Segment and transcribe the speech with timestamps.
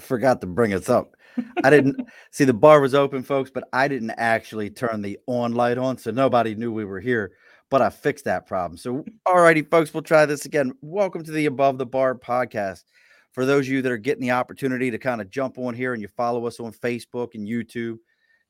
[0.00, 1.14] Forgot to bring us up.
[1.62, 2.00] I didn't
[2.30, 5.98] see the bar was open, folks, but I didn't actually turn the on light on,
[5.98, 7.32] so nobody knew we were here.
[7.70, 8.76] But I fixed that problem.
[8.76, 10.72] So, alrighty, folks, we'll try this again.
[10.80, 12.82] Welcome to the Above the Bar podcast.
[13.30, 15.92] For those of you that are getting the opportunity to kind of jump on here
[15.92, 17.98] and you follow us on Facebook and YouTube,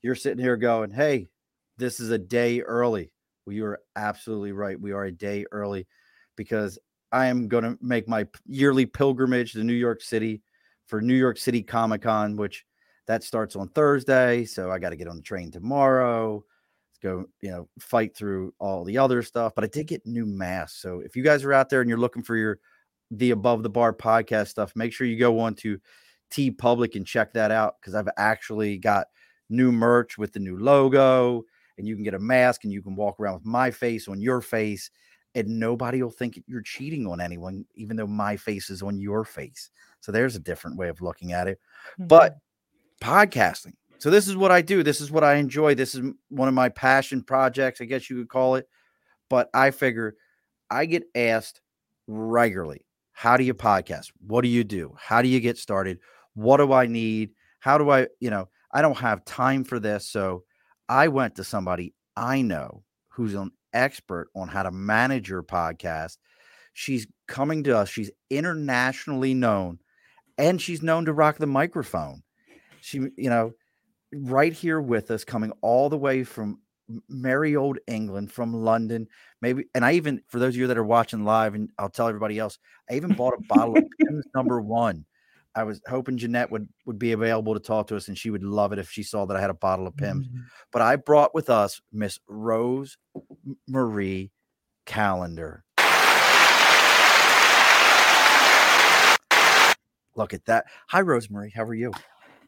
[0.01, 1.29] you're sitting here going, "Hey,
[1.77, 3.13] this is a day early."
[3.45, 4.81] Well, you are absolutely right.
[4.81, 5.87] We are a day early
[6.37, 6.79] because
[7.13, 10.43] I am going to make my yearly pilgrimage to New York City
[10.91, 12.67] for New York City Comic Con, which
[13.07, 14.45] that starts on Thursday.
[14.45, 16.45] So I got to get on the train tomorrow.
[16.91, 19.55] Let's go, you know, fight through all the other stuff.
[19.55, 20.83] But I did get new masks.
[20.83, 22.59] So if you guys are out there and you're looking for your
[23.13, 25.81] the above the bar podcast stuff, make sure you go on to
[26.33, 29.07] TeePublic and check that out because I've actually got
[29.49, 31.43] new merch with the new logo,
[31.77, 34.21] and you can get a mask and you can walk around with my face on
[34.21, 34.91] your face,
[35.35, 39.25] and nobody will think you're cheating on anyone, even though my face is on your
[39.25, 39.71] face.
[40.01, 41.61] So there's a different way of looking at it.
[41.95, 42.09] Mm-hmm.
[42.09, 42.39] But
[43.01, 43.75] podcasting.
[43.99, 44.83] So this is what I do.
[44.83, 45.75] This is what I enjoy.
[45.75, 48.67] This is one of my passion projects, I guess you could call it.
[49.29, 50.17] But I figure
[50.71, 51.61] I get asked
[52.07, 54.11] regularly, how do you podcast?
[54.27, 54.95] What do you do?
[54.99, 55.99] How do you get started?
[56.35, 57.33] What do I need?
[57.61, 60.09] How do I, you know, I don't have time for this.
[60.09, 60.45] So
[60.89, 66.19] I went to somebody I know who's an expert on how to manage your podcast.
[66.73, 67.89] She's coming to us.
[67.89, 69.79] She's internationally known
[70.39, 72.23] and she's known to rock the microphone.
[72.81, 73.53] She, you know,
[74.13, 76.61] right here with us, coming all the way from
[77.09, 79.07] merry old England, from London,
[79.43, 79.65] maybe.
[79.75, 82.39] And I even, for those of you that are watching live, and I'll tell everybody
[82.39, 82.59] else,
[82.91, 85.05] I even bought a bottle of Pimm's number one.
[85.55, 88.45] I was hoping Jeanette would would be available to talk to us, and she would
[88.45, 90.29] love it if she saw that I had a bottle of Pimm's.
[90.29, 90.41] Mm-hmm.
[90.73, 92.97] But I brought with us Miss Rose
[93.67, 94.31] Marie
[94.87, 95.65] Calendar.
[100.17, 100.67] Look at that.
[100.89, 101.51] Hi, Rosemary.
[101.51, 101.93] How are you?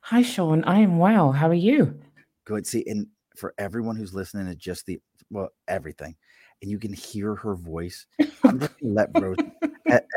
[0.03, 0.63] Hi, Sean.
[0.65, 1.33] I am well.
[1.33, 1.99] How are you?
[2.45, 2.67] Good.
[2.67, 6.15] See, and for everyone who's listening to just the well, everything,
[6.61, 8.07] and you can hear her voice.
[8.45, 9.37] I'm just gonna let Rose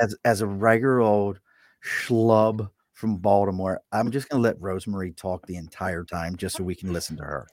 [0.01, 1.39] as as a regular old
[1.85, 3.81] schlub from Baltimore.
[3.91, 7.23] I'm just gonna let Rosemary talk the entire time just so we can listen to
[7.23, 7.47] her.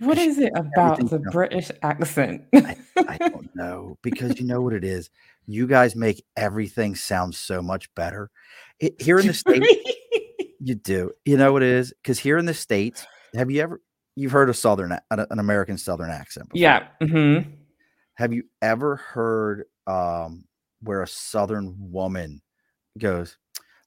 [0.00, 2.42] What is it about the British accent?
[2.54, 5.08] I, I, don't know because you know what it is.
[5.46, 8.30] You guys make everything sound so much better.
[8.80, 9.66] It, here in the states,
[10.60, 11.12] you do.
[11.24, 13.80] You know what it is because here in the states, have you ever
[14.16, 16.48] you've heard a southern an American southern accent?
[16.48, 16.60] Before.
[16.60, 16.88] Yeah.
[17.00, 17.50] Mm-hmm.
[18.14, 20.44] Have you ever heard um,
[20.80, 22.42] where a southern woman
[22.98, 23.36] goes,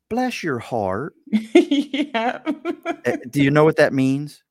[0.09, 1.13] "Bless your heart"?
[1.31, 2.40] yeah.
[3.06, 4.44] Eh, do you know what that means?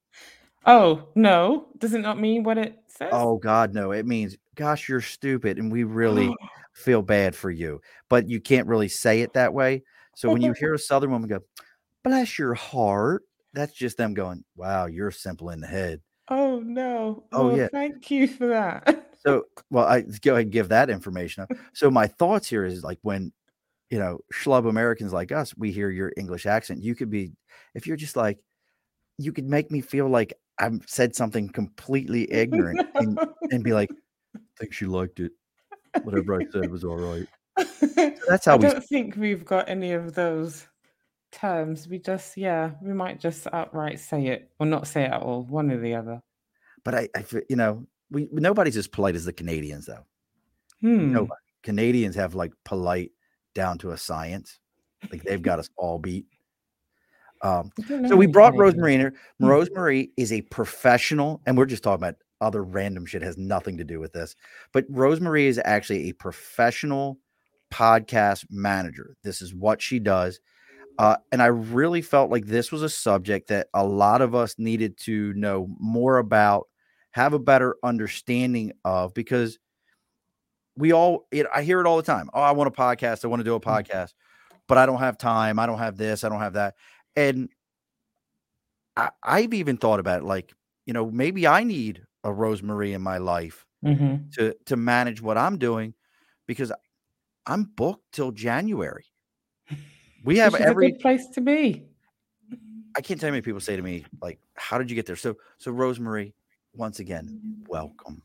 [0.67, 1.69] Oh, no.
[1.78, 3.11] Does it not mean what it says?
[3.12, 3.93] Oh God, no.
[3.93, 6.34] It means, gosh, you're stupid, and we really
[6.72, 7.81] feel bad for you.
[8.09, 9.84] But you can't really say it that way.
[10.17, 11.41] So when you hear a Southern woman go,
[12.03, 16.00] bless your heart, that's just them going, Wow, you're simple in the head.
[16.28, 17.25] Oh no.
[17.33, 17.69] Oh well, yeah.
[17.71, 19.12] Thank you for that.
[19.25, 21.47] so well, I go ahead and give that information.
[21.73, 23.33] So my thoughts here is like when
[23.91, 26.82] you know, schlub Americans like us, we hear your English accent.
[26.82, 27.32] You could be,
[27.74, 28.38] if you're just like,
[29.19, 33.19] you could make me feel like I've said something completely ignorant and,
[33.50, 33.91] and be like,
[34.34, 35.32] I think she liked it.
[36.02, 37.26] Whatever I said was all right.
[37.58, 37.86] So
[38.28, 38.62] that's how I we.
[38.62, 40.66] don't think we've got any of those
[41.32, 41.88] terms.
[41.88, 45.44] We just, yeah, we might just outright say it or not say it at all,
[45.44, 46.20] one or the other.
[46.84, 50.05] But I, I you know, we nobody's as polite as the Canadians, though.
[50.81, 51.12] Hmm.
[51.12, 51.40] Nobody.
[51.62, 53.11] Canadians have like polite
[53.56, 54.61] down to a science.
[55.11, 56.26] Like they've got us all beat.
[57.43, 57.70] Um,
[58.08, 59.14] so we brought Rosemary in here.
[59.41, 63.85] Rosemary is a professional, and we're just talking about other random shit has nothing to
[63.85, 64.37] do with this.
[64.73, 67.19] But Rosemary is actually a professional
[67.73, 69.17] podcast manager.
[69.25, 70.38] This is what she does.
[70.99, 74.55] Uh, and I really felt like this was a subject that a lot of us
[74.59, 76.69] needed to know more about,
[77.12, 79.59] have a better understanding of, because
[80.76, 82.28] we all, it, I hear it all the time.
[82.34, 83.25] Oh, I want a podcast.
[83.25, 83.64] I want to do a mm.
[83.64, 84.14] podcast,
[84.69, 85.58] but I don't have time.
[85.58, 86.25] I don't have this.
[86.25, 86.75] I don't have that.
[87.14, 87.49] And
[88.96, 90.52] I, I've even thought about it, like,
[90.84, 94.28] you know, maybe I need a Rosemary in my life mm-hmm.
[94.34, 95.94] to to manage what I'm doing
[96.46, 96.73] because
[97.46, 99.06] I'm booked till January.
[100.25, 101.84] We have every place to be.
[102.96, 105.17] I can't tell you many people say to me, like, how did you get there?
[105.17, 106.34] So, so Rosemary,
[106.73, 108.23] once again, welcome.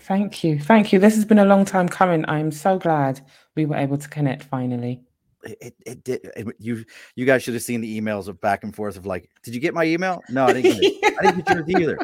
[0.00, 0.58] Thank you.
[0.58, 0.98] Thank you.
[0.98, 2.24] This has been a long time coming.
[2.28, 3.20] I'm so glad
[3.54, 5.02] we were able to connect finally.
[5.44, 6.30] It, it did.
[6.36, 6.84] It, you
[7.16, 9.60] you guys should have seen the emails of back and forth of like, did you
[9.60, 10.22] get my email?
[10.30, 11.14] No, I didn't get it.
[11.18, 11.98] I didn't get yours either.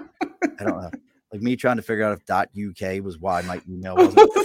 [0.59, 0.91] I don't know.
[1.33, 4.19] Like me trying to figure out if .uk was why my email wasn't.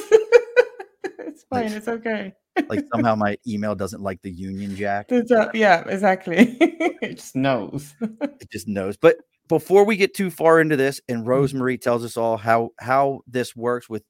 [1.20, 1.66] it's fine.
[1.66, 2.34] Like, it's okay.
[2.70, 5.12] like somehow my email doesn't like the Union Jack.
[5.12, 6.58] A, yeah, exactly.
[7.02, 7.94] it just knows.
[8.02, 8.98] it just knows.
[8.98, 11.30] But before we get too far into this, and mm-hmm.
[11.30, 14.04] Rosemary tells us all how how this works with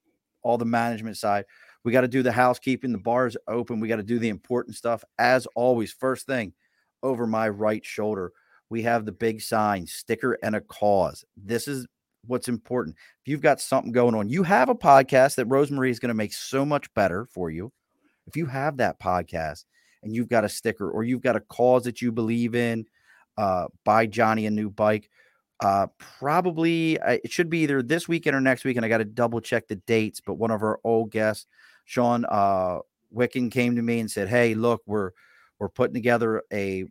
[0.43, 1.45] all the management side,
[1.83, 2.91] we got to do the housekeeping.
[2.91, 3.79] The bar is open.
[3.79, 5.03] We got to do the important stuff.
[5.17, 6.53] As always, first thing
[7.03, 8.31] over my right shoulder,
[8.69, 11.23] we have the big sign, sticker, and a cause.
[11.35, 11.87] This is
[12.25, 12.95] what's important.
[13.21, 16.15] If you've got something going on, you have a podcast that Rosemary is going to
[16.15, 17.71] make so much better for you.
[18.27, 19.65] If you have that podcast
[20.01, 22.85] and you've got a sticker or you've got a cause that you believe in,
[23.37, 25.09] uh, buy Johnny a new bike.
[25.61, 25.87] Uh,
[26.19, 29.05] probably uh, it should be either this weekend or next week, and I got to
[29.05, 30.19] double check the dates.
[30.19, 31.47] But one of our old guests,
[31.85, 32.79] Sean uh,
[33.15, 35.11] Wicken, came to me and said, "Hey, look, we're
[35.59, 36.85] we're putting together a,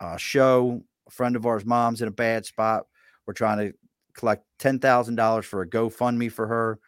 [0.00, 0.82] a show.
[1.06, 2.86] A friend of ours, mom's in a bad spot.
[3.26, 3.72] We're trying to
[4.14, 6.78] collect ten thousand dollars for a GoFundMe for her."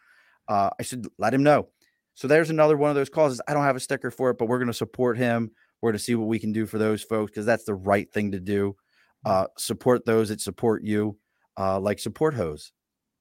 [0.47, 1.69] Uh, I should let him know.
[2.15, 3.41] So there's another one of those causes.
[3.47, 5.51] I don't have a sticker for it, but we're going to support him.
[5.81, 8.11] We're going to see what we can do for those folks because that's the right
[8.11, 8.75] thing to do.
[9.23, 11.17] Uh, support those that support you
[11.57, 12.71] uh, like support hose,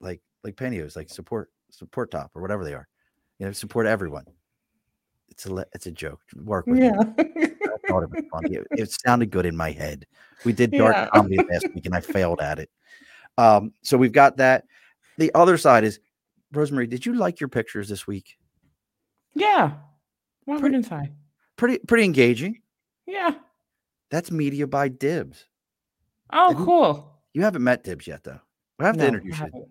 [0.00, 2.88] like like pantyhose, like support support top or whatever they are.
[3.38, 4.25] You know, support everyone.
[5.29, 6.20] It's a it's a joke.
[6.37, 6.93] Work with yeah.
[6.93, 7.14] me.
[7.19, 8.56] I thought it was funny.
[8.56, 10.06] It, it, sounded good in my head.
[10.44, 11.08] We did dark yeah.
[11.08, 12.70] comedy last week, and I failed at it.
[13.38, 14.64] Um, so we've got that.
[15.19, 16.00] The other side is
[16.53, 16.87] Rosemary.
[16.87, 18.38] Did you like your pictures this week?
[19.35, 19.73] Yeah.
[20.44, 20.82] Why pretty?
[21.56, 22.61] Pretty pretty engaging.
[23.06, 23.35] Yeah.
[24.11, 25.46] That's media by Dibs.
[26.32, 27.21] Oh, cool.
[27.32, 28.41] You haven't met Dibs yet, though.
[28.79, 29.67] We have no, to introduce you.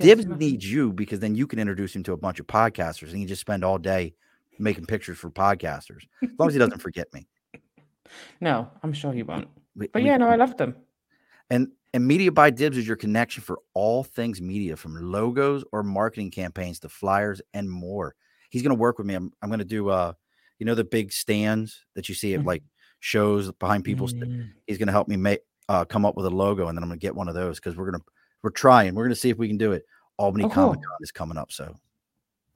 [0.00, 3.18] Dibs needs you because then you can introduce him to a bunch of podcasters and
[3.18, 4.14] he just spend all day
[4.58, 6.02] making pictures for podcasters.
[6.22, 7.26] As long as he doesn't forget me.
[8.40, 9.48] No, I'm sure he won't.
[9.76, 10.76] We, but we, yeah, no, I love them.
[11.50, 15.84] And and Media by Dibs is your connection for all things media, from logos or
[15.84, 18.16] marketing campaigns to flyers and more.
[18.50, 19.14] He's going to work with me.
[19.14, 20.12] I'm, I'm going to do, uh,
[20.58, 22.48] you know, the big stands that you see at mm-hmm.
[22.48, 22.62] like
[22.98, 24.08] shows behind people.
[24.08, 24.42] Mm-hmm.
[24.66, 26.88] He's going to help me make uh, come up with a logo, and then I'm
[26.88, 28.04] gonna get one of those because we're gonna
[28.42, 28.94] we're trying.
[28.94, 29.84] We're gonna see if we can do it.
[30.18, 31.74] Albany oh, Comic Con is coming up, so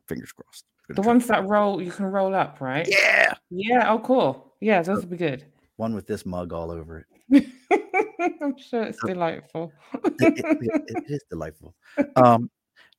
[0.07, 0.65] fingers crossed.
[0.91, 2.87] The ones that roll, you can roll up, right?
[2.89, 3.35] Yeah.
[3.51, 3.93] Yeah.
[3.93, 4.55] Oh, cool.
[4.61, 5.45] Yeah, those would be good.
[5.77, 7.47] One with this mug all over it.
[8.41, 9.73] I'm sure it's delightful.
[9.93, 11.75] it, it, it, is delightful.
[12.17, 12.51] Um,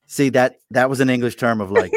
[0.06, 1.92] see that that was an English term of like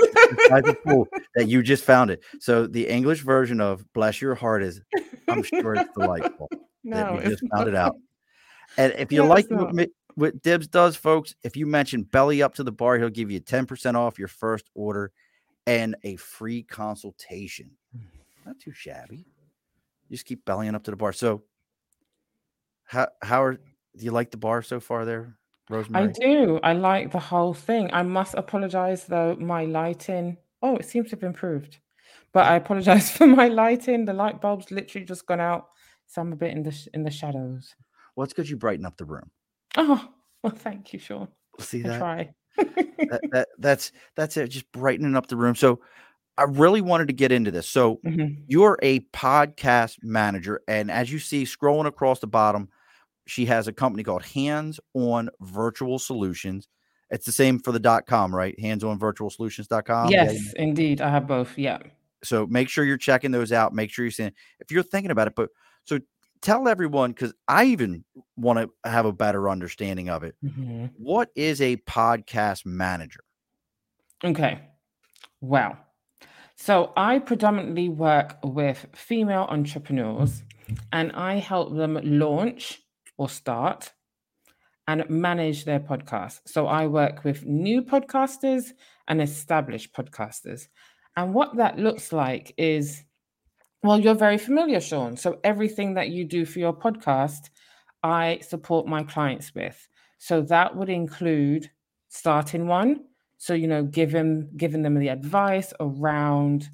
[0.88, 2.21] cool that you just found it.
[2.39, 4.81] So the English version of "bless your heart" is,
[5.27, 6.50] I'm sure it's delightful.
[6.83, 7.95] No, we just found it out.
[8.75, 12.63] And if you like what, what Dibs does, folks, if you mention belly up to
[12.63, 15.12] the bar, he'll give you 10% off your first order
[15.68, 17.71] and a free consultation.
[17.91, 18.06] Hmm.
[18.45, 19.25] Not too shabby.
[20.09, 21.13] You just keep bellying up to the bar.
[21.13, 21.44] So,
[22.86, 25.38] how how are do you like the bar so far there,
[25.69, 26.10] Rosemary?
[26.10, 26.60] I do.
[26.63, 27.89] I like the whole thing.
[27.93, 29.36] I must apologize though.
[29.39, 30.38] My lighting.
[30.62, 31.79] Oh, it seems to have improved.
[32.34, 34.05] But I apologize for my lighting.
[34.05, 35.69] The light bulb's literally just gone out
[36.13, 37.75] so I'm a bit in the in the shadows.
[38.15, 39.32] Well, it's because you brighten up the room.
[39.77, 40.08] Oh,
[40.43, 41.27] well, thank you, Sean.
[41.60, 41.96] See that?
[41.96, 42.34] I try.
[42.58, 44.50] that, that, that's that's it.
[44.50, 45.55] Just brightening up the room.
[45.55, 45.82] So,
[46.38, 47.67] I really wanted to get into this.
[47.67, 48.43] So, mm-hmm.
[48.46, 52.70] you're a podcast manager, and as you see, scrolling across the bottom,
[53.25, 56.67] she has a company called Hands On Virtual Solutions.
[57.10, 58.60] It's the same for the dot com, right?
[58.60, 60.10] Hands on virtual solutions.com.
[60.10, 60.62] Yes, yeah.
[60.62, 61.01] indeed.
[61.01, 61.58] I have both.
[61.58, 61.79] Yeah.
[62.24, 63.74] So make sure you're checking those out.
[63.74, 65.50] Make sure you're saying if you're thinking about it, but
[65.85, 65.99] so
[66.41, 68.03] tell everyone because I even
[68.37, 70.35] want to have a better understanding of it.
[70.43, 70.85] Mm-hmm.
[70.97, 73.21] What is a podcast manager?
[74.23, 74.59] Okay.
[75.41, 75.77] Well,
[76.55, 80.43] so I predominantly work with female entrepreneurs
[80.91, 82.81] and I help them launch
[83.17, 83.91] or start
[84.87, 86.41] and manage their podcast.
[86.45, 88.71] So I work with new podcasters
[89.07, 90.67] and established podcasters.
[91.15, 93.03] And what that looks like is
[93.83, 95.17] well, you're very familiar, Sean.
[95.17, 97.49] So everything that you do for your podcast,
[98.01, 99.87] I support my clients with.
[100.19, 101.69] So that would include
[102.07, 103.05] starting one.
[103.37, 106.69] So, you know, giving giving them the advice around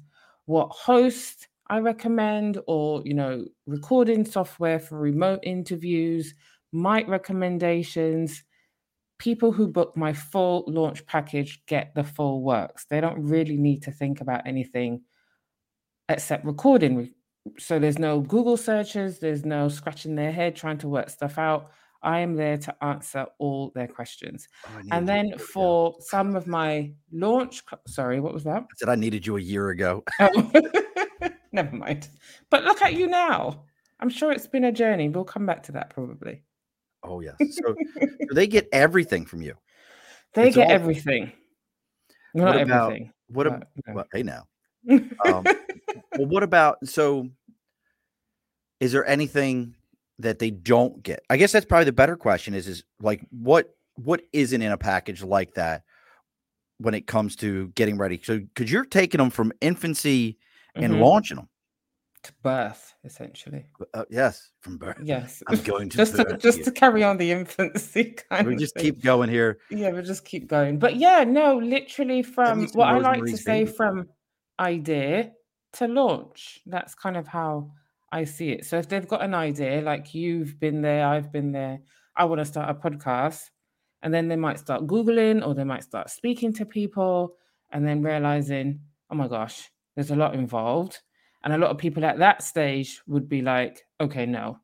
[0.46, 6.34] what host I recommend, or you know, recording software for remote interviews,
[6.72, 8.44] mic recommendations.
[9.18, 12.86] People who book my full launch package get the full works.
[12.86, 15.02] They don't really need to think about anything
[16.10, 17.12] except recording
[17.58, 21.70] so there's no Google searches, there's no scratching their head trying to work stuff out.
[22.02, 24.46] I am there to answer all their questions.
[24.66, 28.62] Oh, and then for some of my launch, sorry, what was that?
[28.62, 30.04] I said I needed you a year ago.
[30.20, 30.52] Oh.
[31.52, 32.08] Never mind.
[32.50, 33.64] But look at you now.
[34.00, 35.08] I'm sure it's been a journey.
[35.08, 36.42] We'll come back to that probably.
[37.02, 37.36] Oh yes.
[37.38, 39.54] So, so they get everything from you.
[40.34, 41.32] They It's get everything.
[42.34, 43.12] Not What about- everything.
[43.28, 43.46] What?
[43.46, 43.94] ab- but, you know.
[43.94, 44.44] well, hey now.
[44.88, 45.44] Um,
[46.16, 47.28] well, what about so?
[48.80, 49.74] Is there anything
[50.18, 51.22] that they don't get?
[51.28, 52.54] I guess that's probably the better question.
[52.54, 55.82] Is is like what what isn't in a package like that
[56.78, 58.20] when it comes to getting ready?
[58.22, 60.38] So because you're taking them from infancy
[60.74, 61.00] and Mhm.
[61.00, 61.48] launching them.
[62.22, 63.64] to birth, essentially.
[63.94, 64.98] Uh, yes, from birth.
[65.02, 65.42] Yes.
[65.46, 68.74] I'm going to just to just to carry on the infancy kind We of just
[68.74, 68.82] thing.
[68.84, 69.58] keep going here.
[69.70, 70.78] Yeah, we'll just keep going.
[70.78, 73.72] But yeah, no, literally from what I like to say Baby.
[73.74, 74.08] from
[74.60, 75.32] idea
[75.74, 76.60] to launch.
[76.66, 77.72] That's kind of how
[78.12, 78.66] I see it.
[78.66, 81.80] So if they've got an idea, like you've been there, I've been there,
[82.16, 83.50] I want to start a podcast.
[84.02, 87.36] And then they might start Googling or they might start speaking to people
[87.70, 91.00] and then realizing, oh my gosh, there's a lot involved.
[91.44, 94.58] And a lot of people at that stage would be like, okay, no.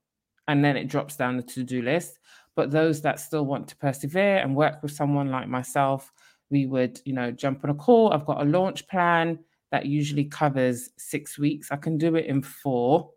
[0.48, 2.18] And then it drops down the to do list.
[2.54, 6.10] But those that still want to persevere and work with someone like myself,
[6.50, 8.12] we would, you know, jump on a call.
[8.12, 9.38] I've got a launch plan
[9.70, 11.70] that usually covers six weeks.
[11.70, 13.10] I can do it in four,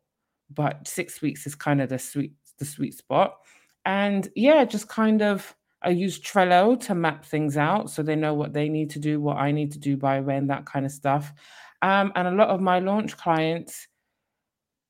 [0.50, 3.38] but six weeks is kind of the sweet the sweet spot.
[3.86, 8.34] And yeah, just kind of I use Trello to map things out so they know
[8.34, 10.91] what they need to do, what I need to do by when, that kind of
[10.91, 11.32] stuff.
[11.82, 13.88] Um, and a lot of my launch clients,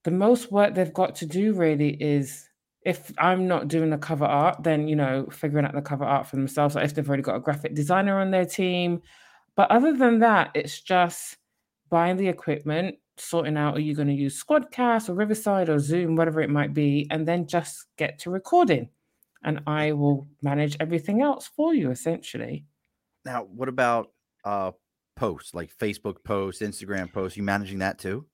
[0.04, 2.50] the most work they've got to do really is
[2.84, 6.26] if I'm not doing the cover art, then you know, figuring out the cover art
[6.26, 9.02] for themselves, or if they've already got a graphic designer on their team.
[9.56, 11.38] But other than that, it's just
[11.90, 16.16] buying the equipment, sorting out are you going to use Squadcast or Riverside or Zoom,
[16.16, 18.90] whatever it might be, and then just get to recording.
[19.44, 22.66] And I will manage everything else for you essentially.
[23.26, 24.12] Now, what about
[24.46, 24.72] uh
[25.16, 27.38] posts like Facebook posts, Instagram posts?
[27.38, 28.26] You managing that too?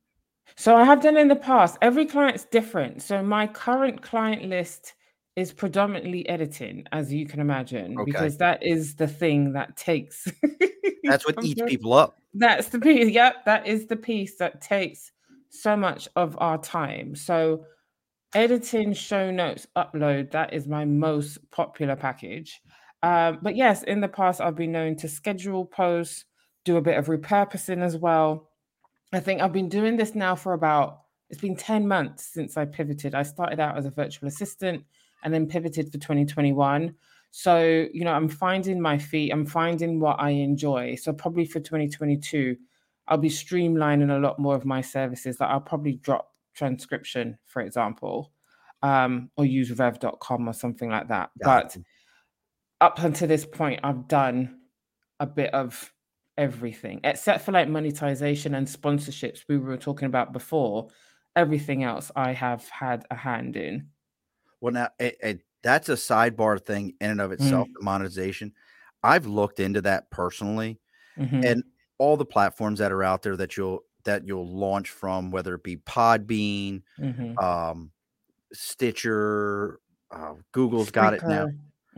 [0.55, 1.77] So I have done in the past.
[1.81, 3.01] Every client's different.
[3.01, 4.93] So my current client list
[5.35, 8.11] is predominantly editing, as you can imagine, Okay.
[8.11, 10.27] because that is the thing that takes.
[11.03, 12.17] That's what eats people up.
[12.37, 13.11] That's the piece.
[13.11, 15.11] Yep, that is the piece that takes
[15.49, 17.15] so much of our time.
[17.15, 17.65] So
[18.35, 22.61] editing show notes upload that is my most popular package
[23.01, 26.25] um, but yes in the past i've been known to schedule posts
[26.65, 28.49] do a bit of repurposing as well
[29.13, 32.65] i think i've been doing this now for about it's been 10 months since i
[32.65, 34.83] pivoted i started out as a virtual assistant
[35.23, 36.93] and then pivoted for 2021
[37.37, 41.59] so you know i'm finding my feet i'm finding what i enjoy so probably for
[41.59, 42.55] 2022
[43.07, 47.61] i'll be streamlining a lot more of my services that i'll probably drop transcription, for
[47.61, 48.31] example,
[48.81, 51.29] um, or use rev.com or something like that.
[51.39, 51.77] But
[52.81, 54.61] up until this point, I've done
[55.19, 55.93] a bit of
[56.37, 60.87] everything, except for like monetization and sponsorships we were talking about before.
[61.35, 63.89] Everything else I have had a hand in.
[64.61, 67.67] Well, now it, it, that's a sidebar thing in and of itself.
[67.73, 68.53] the Monetization.
[69.03, 70.79] I've looked into that personally,
[71.17, 71.45] Mhm.
[71.45, 71.63] and
[71.97, 75.63] all the platforms that are out there that you'll that you'll launch from, whether it
[75.63, 77.41] be Podbean, Mhm.
[77.43, 77.91] um,
[78.53, 79.79] Stitcher,
[80.11, 81.47] uh, Google's got it now.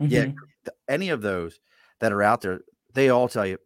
[0.06, 0.36] Yeah, Mhm.
[0.64, 1.60] th- any of those
[2.00, 2.60] that are out there,
[2.94, 3.58] they all tell you.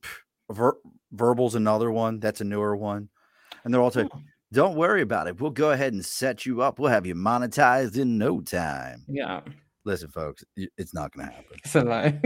[0.50, 0.78] Ver-
[1.12, 2.20] Verbal's another one.
[2.20, 3.08] That's a newer one,
[3.64, 4.20] and they're all telling, Oh,
[4.52, 5.40] "Don't worry about it.
[5.40, 6.78] We'll go ahead and set you up.
[6.78, 9.40] We'll have you monetized in no time." yeah,
[9.84, 11.56] Listen, folks, it's not going to happen.
[11.64, 12.20] it's a lie.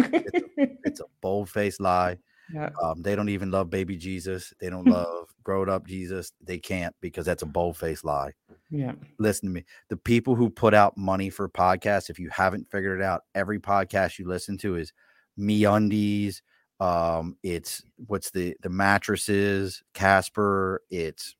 [0.84, 2.18] It's a bold faced lie.
[2.52, 2.68] yeah.
[2.82, 4.52] Um, they don't even love baby Jesus.
[4.60, 6.32] They don't love grown up Jesus.
[6.42, 8.32] They can't because that's a bold faced lie.
[8.70, 8.92] Yeah.
[9.18, 9.64] Listen to me.
[9.88, 13.58] The people who put out money for podcasts, if you haven't figured it out, every
[13.58, 14.92] podcast you listen to is
[15.38, 16.42] MeUndies.
[16.78, 20.82] Um, it's what's the the mattresses, Casper.
[20.90, 21.34] It's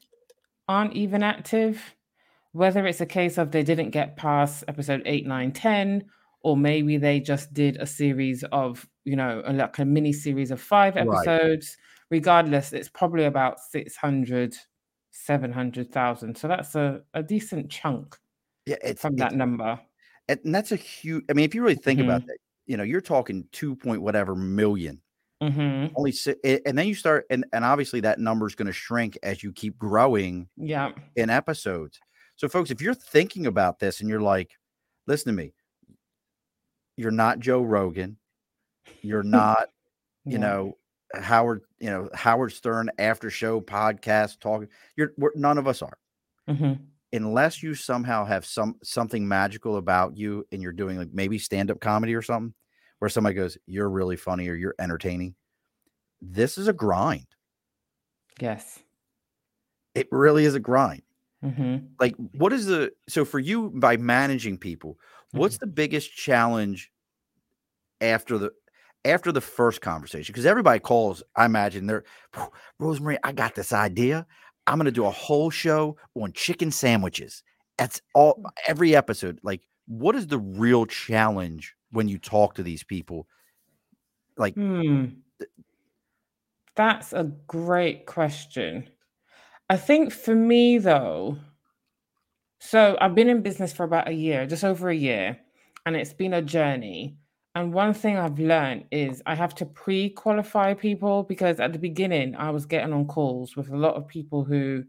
[0.70, 1.96] aren't even active.
[2.54, 6.10] Whether it's a case of they didn't get past episode 8, 9, 10,
[6.42, 10.52] or maybe they just did a series of, you know, a- like a mini series
[10.52, 11.30] of five Right.
[11.30, 11.78] episodes.
[12.12, 14.56] Regardless, it's probably about 600,
[15.12, 16.38] 700,000.
[16.38, 18.18] So that's a, a decent chunk
[18.66, 19.80] Yeah, from that number.
[20.28, 21.26] and that's a huge.
[21.30, 22.28] I mean, if you really think about Mhm.
[22.28, 25.02] that, you know, you're talking two point whatever million.
[25.42, 28.74] Hmm Only si- and then you start, and and obviously that number is going to
[28.74, 30.92] shrink as you keep growing Yeah.
[31.16, 32.00] in episodes.
[32.36, 34.52] So, folks, if you're thinking about this and you're like,
[35.08, 35.54] listen to me,
[36.98, 38.18] you're not Joe Rogan,
[39.02, 39.70] you're not,
[40.26, 40.78] you know,
[41.14, 44.68] Howard, you know, Howard Stern after show podcast talking.
[44.96, 45.98] You're we're, none of us are.
[46.48, 46.74] hmm
[47.12, 51.80] unless you somehow have some something magical about you and you're doing like maybe stand-up
[51.80, 52.54] comedy or something
[53.00, 55.36] where somebody goes you're really funny or you're entertaining.
[56.22, 57.28] This is a grind.
[58.40, 58.84] Yes.
[59.96, 61.02] it really is a grind.
[61.42, 64.98] Hmm like what is the so for you by managing people
[65.32, 66.92] what's the biggest challenge
[68.02, 68.52] after the
[69.06, 70.34] after the first conversation?
[70.34, 74.26] Because everybody calls i imagine they're "Phew, rosemary i got this idea.
[74.68, 77.44] I'm going to do a whole show on chicken sandwiches.
[77.78, 79.40] That's all every episode.
[79.44, 83.28] Like what is the real challenge when you talk to these people
[84.38, 85.06] like Hmm.
[86.76, 88.90] That's a great question.
[89.70, 91.38] I think for me, though,
[92.60, 95.38] so I've been in business for about a year, just over a year,
[95.86, 97.18] and it's been a journey.
[97.56, 101.80] And one thing I've learned is I have to pre qualify people because at the
[101.80, 104.84] beginning, I was getting on calls with a lot of people who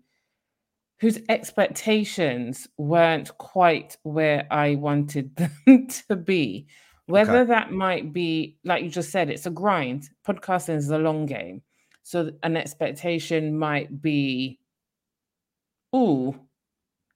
[1.01, 5.35] whose expectations weren't quite where I wanted
[5.67, 6.67] them to be.
[7.11, 10.09] Whether that might be, like you just said, it's a grind.
[10.27, 11.62] Podcasting is a long game.
[12.03, 14.59] So an expectation might be,
[15.92, 16.35] oh,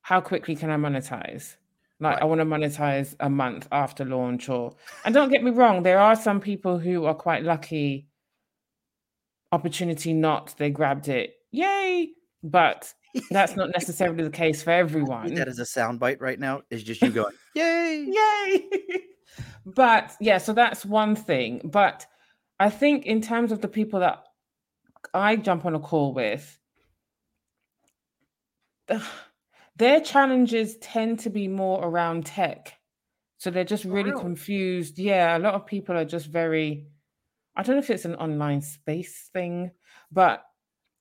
[0.02, 1.56] how quickly can I monetize?
[2.00, 5.82] Like I want to monetize a month after launch, or and don't get me wrong,
[5.82, 8.08] there are some people who are quite lucky.
[9.52, 11.36] Opportunity not, they grabbed it.
[11.52, 12.10] Yay!
[12.42, 12.92] But
[13.30, 15.34] that's not necessarily the case for everyone.
[15.34, 18.68] That is a soundbite right now is just you going yay Yay!
[19.66, 21.60] but yeah, so that's one thing.
[21.64, 22.06] But
[22.58, 24.24] I think in terms of the people that
[25.12, 26.58] I jump on a call with,
[29.76, 32.74] their challenges tend to be more around tech.
[33.38, 34.22] So they're just really really?
[34.22, 34.98] confused.
[34.98, 36.86] Yeah, a lot of people are just very,
[37.56, 39.72] I don't know if it's an online space thing,
[40.10, 40.44] but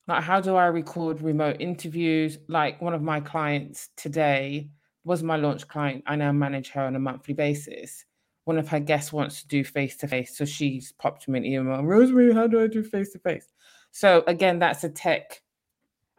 [0.08, 2.38] like how do I record remote interviews?
[2.48, 4.70] Like one of my clients today
[5.04, 6.04] was my launch client.
[6.08, 8.06] I now manage her on a monthly basis.
[8.46, 10.38] One of her guests wants to do face to face.
[10.38, 13.48] So she's popped me an email, Rosemary, how do I do face to face?
[13.92, 15.42] So again, that's a tech.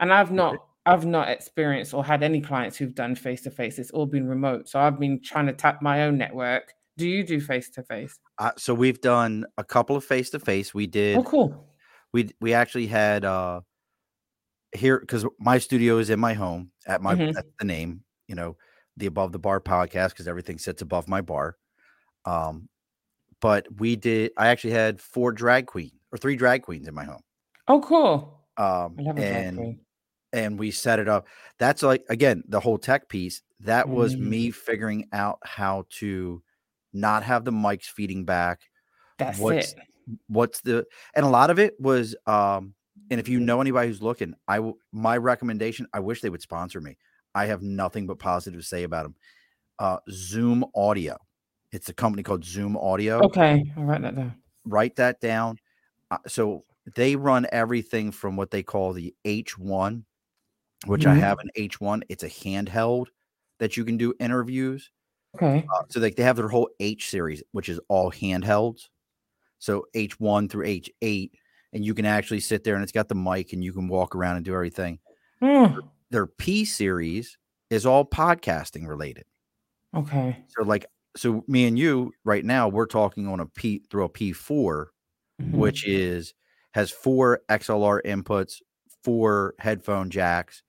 [0.00, 0.56] And I've not
[0.86, 3.78] I've not experienced or had any clients who've done face to face.
[3.78, 4.68] It's all been remote.
[4.68, 6.74] So I've been trying to tap my own network.
[6.96, 8.18] Do you do face to face?
[8.56, 11.68] so we've done a couple of face to face we did Oh, cool.
[12.12, 13.60] we we actually had uh
[14.72, 17.32] here because my studio is in my home at my Mhm.
[17.32, 18.56] that's the name you know
[18.96, 21.56] the above the bar podcast because everything sits above my bar
[22.26, 22.68] um
[23.40, 27.04] but we did i actually had four drag queen or three drag queens in my
[27.04, 27.22] home
[27.68, 28.46] Oh, cool.
[28.56, 29.58] um I love a drag and
[30.32, 31.26] and we set it up
[31.58, 34.20] that's like again the whole tech piece that was Mm.
[34.20, 36.42] me figuring out how to
[36.92, 38.62] not have the mics feeding back
[39.18, 39.80] That's what's it.
[40.28, 42.74] what's the and a lot of it was um
[43.10, 44.60] and if you know anybody who's looking i
[44.92, 46.96] my recommendation i wish they would sponsor me
[47.34, 49.16] i have nothing but positive to say about them
[49.80, 51.16] uh zoom audio
[51.74, 54.34] it's a company called zoom audio Okay, I'll write that down.
[54.66, 55.58] write that down
[56.10, 56.64] uh, so
[56.96, 60.04] they run everything from what they call the h1
[60.86, 61.20] which i Mhm.
[61.20, 63.08] have an h1 it's a handheld
[63.58, 64.90] that you can do interviews
[65.36, 65.66] Okay.
[65.74, 68.88] uh, so like they have their whole H series, which is all handhelds.
[69.58, 71.32] So H1 through H8,
[71.72, 74.14] and you can actually sit there and it's got the mic and you can walk
[74.14, 75.00] around and do everything.
[75.42, 75.88] Mm.
[76.10, 77.38] Their P series
[77.70, 79.24] is all podcasting related.
[79.94, 80.44] Okay.
[80.48, 84.08] So like so me and you right now we're talking on a P through a
[84.08, 84.90] P4
[85.38, 85.50] Mhm.
[85.50, 86.34] which is
[86.74, 88.60] has four XLR inputs,
[89.04, 90.62] four headphone jacks,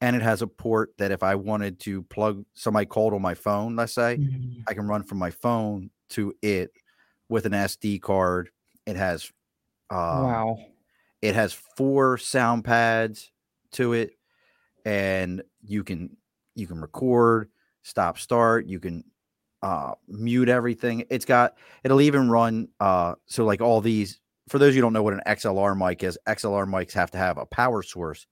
[0.00, 3.34] and it has a port that if I wanted to plug somebody called on my
[3.34, 4.66] phone, let's say, Mhm.
[4.68, 6.72] I can run from my phone to it
[7.28, 8.50] with an SD card.
[8.86, 9.32] It has
[9.90, 10.58] um, wow.
[11.22, 13.32] it has four sound pads
[13.72, 14.12] to it,
[14.84, 16.16] and you can
[16.54, 17.50] you can record,
[17.82, 18.66] stop, start.
[18.66, 19.04] You can
[19.66, 21.04] uh, mute everything.
[21.10, 22.68] It's got it'll even run.
[22.78, 24.20] Uh, so like all these.
[24.48, 27.10] For those of you who don't know what an XLR mic is, XLR mics have
[27.10, 28.28] to have a power source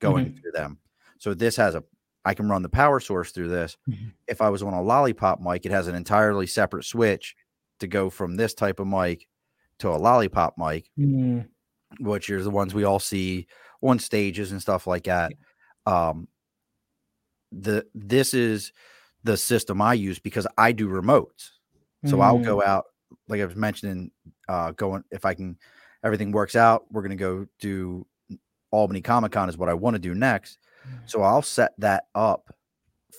[0.00, 0.78] going through them.
[1.18, 1.84] So this has a.
[2.24, 3.76] I can run the power source through this.
[3.88, 4.12] Mhm.
[4.26, 7.36] If I was on a lollipop mic, it has an entirely separate switch
[7.80, 9.26] to go from this type of mic
[9.80, 11.48] to a lollipop mic Mm.
[12.00, 13.46] which are the ones we all see
[13.82, 15.32] on stages and stuff like that.
[15.86, 16.28] Um,
[17.52, 18.72] the this is
[19.24, 21.50] the system I use because I do remotes.
[22.04, 22.44] So I'll Mm.
[22.44, 22.84] go out,
[23.28, 24.10] like I was mentioning,
[24.48, 25.58] uh, going if I can,
[26.04, 26.84] everything works out.
[26.90, 28.06] We're gonna go do
[28.70, 30.58] Albany Comic Con is what I want to do next.
[31.06, 32.54] So I'll set that up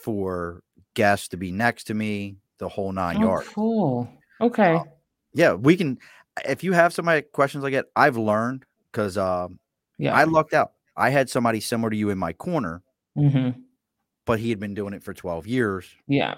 [0.03, 3.47] for guests to be next to me, the whole nine Oh, yards.
[3.49, 4.09] cool.
[4.41, 4.81] Okay.
[5.33, 5.99] Yeah, we can.
[6.47, 9.59] If you have somebody questions like that, I've learned because um,
[9.97, 10.15] yeah.
[10.15, 10.73] I lucked out.
[10.95, 12.81] I had somebody similar to you in my corner,
[13.15, 13.49] hmm
[14.29, 15.87] but he had been doing it for 12 years.
[16.07, 16.35] Yeah.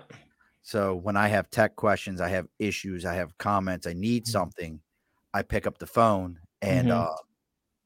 [0.62, 4.30] So when I have tech questions, I have issues, I have comments, I need Mhm.
[4.30, 4.80] something,
[5.34, 6.92] I pick up the phone and Mhm.
[7.10, 7.16] uh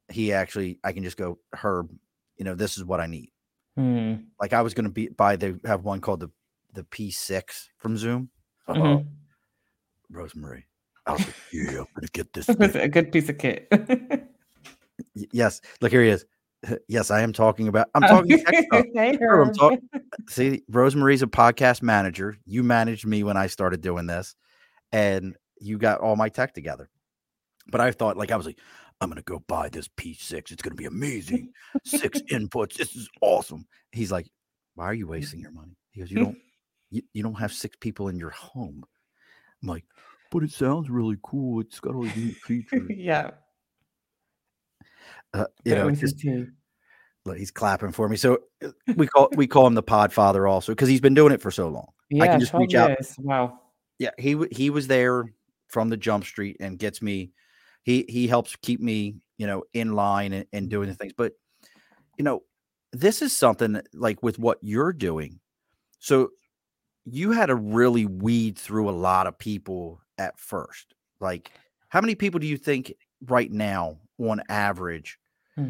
[0.09, 1.89] he actually I can just go, Herb,
[2.37, 3.31] you know, this is what I need.
[3.79, 4.25] Mm.
[4.39, 6.29] Like I was gonna be buy they have one called the
[6.73, 8.29] the P6 from Zoom.
[8.67, 9.07] Mhm.
[10.09, 10.67] Rosemary.
[11.07, 12.47] I was like, yeah, I'm gonna get this.
[12.85, 13.67] A good piece of kit?
[15.31, 16.25] Yes, look here he is.
[16.87, 18.65] Yes, I am talking about I'm talking tech.
[18.73, 19.79] I'm talk-
[20.27, 22.37] See, Rosemary's a podcast manager.
[22.45, 24.35] You managed me when I started doing this,
[24.91, 26.89] and you got all my tech together.
[27.67, 28.59] But I thought, like, I was like,
[29.01, 30.51] I'm gonna go buy this P6.
[30.51, 31.51] It's gonna be amazing.
[31.83, 32.75] Six inputs.
[32.75, 33.67] This is awesome.
[33.91, 34.27] He's like,
[34.75, 35.11] Why are you mm.
[35.11, 35.77] wasting your money?
[35.91, 36.37] He goes, You don't,
[36.91, 38.83] you, you don't have six people in your home.
[39.61, 39.85] I'm like,
[40.31, 41.61] but it sounds really cool.
[41.61, 42.89] It's got all these neat features.
[42.89, 43.31] yeah.
[45.35, 46.23] Uh, you know, just
[47.25, 48.15] look, he's clapping for me.
[48.15, 51.41] So uh, we call we call him the Podfather also because he's been doing it
[51.41, 51.91] for so long.
[52.09, 52.97] yeah, I can just 12 reach out.
[53.19, 53.59] Wow.
[53.99, 55.25] yeah he he was there
[55.67, 57.31] from the jump street and gets me
[57.83, 61.33] he he helps keep me you know in line and, and doing the things but
[62.17, 62.43] you know
[62.93, 65.39] this is something that, like with what you're doing
[65.99, 66.29] so
[67.03, 71.51] you had to really weed through a lot of people at first like
[71.89, 72.93] how many people do you think
[73.27, 75.19] right now on average
[75.55, 75.69] Hmm.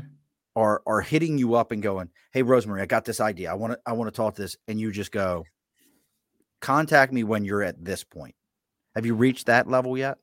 [0.55, 3.73] are are hitting you up and going hey rosemary i got this idea i want
[3.73, 5.45] to i want to talk to this and you just go
[6.59, 8.35] contact me when you're at this point
[8.95, 10.17] have you reached that level yet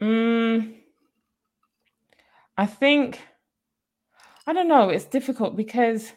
[0.00, 0.74] Mm,
[2.56, 3.20] I think
[4.46, 4.90] I don't know.
[4.90, 6.12] It's difficult because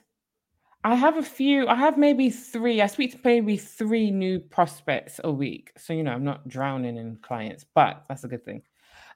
[0.83, 1.67] I have a few.
[1.67, 2.81] I have maybe three.
[2.81, 5.71] I speak to maybe three new prospects a week.
[5.77, 8.63] So you know, I'm not drowning in clients, but that's a good thing.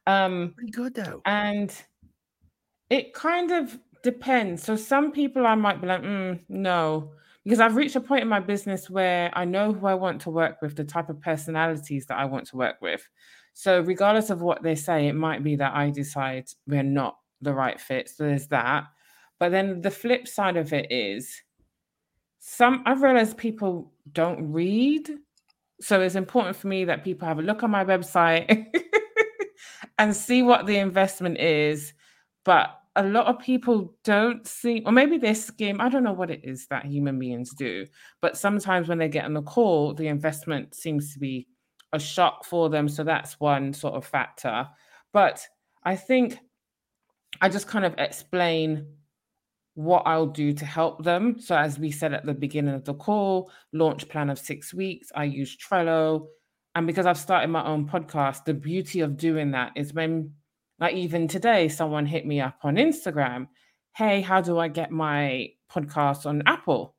[0.07, 1.73] Um, pretty good though and
[2.93, 4.61] it kind of depends.
[4.61, 7.11] So some people I might be like, mm, no,
[7.43, 10.29] because I've reached a point in my business where I know who I want to
[10.29, 13.09] work with, the type of personalities that I want to work with.
[13.53, 17.51] So regardless of what they say, it might be that I decide we're not the
[17.51, 18.09] right fit.
[18.09, 18.83] So there's that.
[19.39, 21.41] But then the flip side of it is
[22.37, 25.09] some I've realized people don't read.
[25.81, 28.67] So it's important for me that people have a look on my website
[29.97, 31.93] and see what the investment is.
[32.45, 35.81] But a lot of people don't see, or maybe they skim.
[35.81, 37.85] I don't know what it is that human beings do.
[38.21, 41.47] But sometimes when they get on the call, the investment seems to be
[41.91, 42.87] a shock for them.
[42.87, 44.67] So that's one sort of factor.
[45.11, 45.47] But
[45.83, 46.37] I think
[47.41, 48.85] I just kind of explain
[49.75, 51.39] what I'll do to help them.
[51.39, 55.11] So, as we said at the beginning of the call, launch plan of six weeks.
[55.15, 56.27] I use Trello.
[56.75, 60.33] And because I've started my own podcast, the beauty of doing that is when,
[60.79, 63.47] like, even today, someone hit me up on Instagram
[63.95, 66.95] Hey, how do I get my podcast on Apple?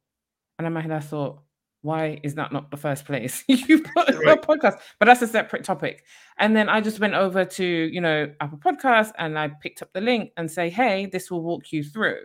[0.58, 1.40] And in my head, I thought,
[1.82, 4.40] why is that not the first place you put Right.
[4.40, 4.78] podcast?
[5.00, 6.04] But that's a separate topic.
[6.38, 9.92] And then I just went over to, you know, Apple Podcast and I picked up
[9.92, 12.20] the link and say, hey, this will walk you through.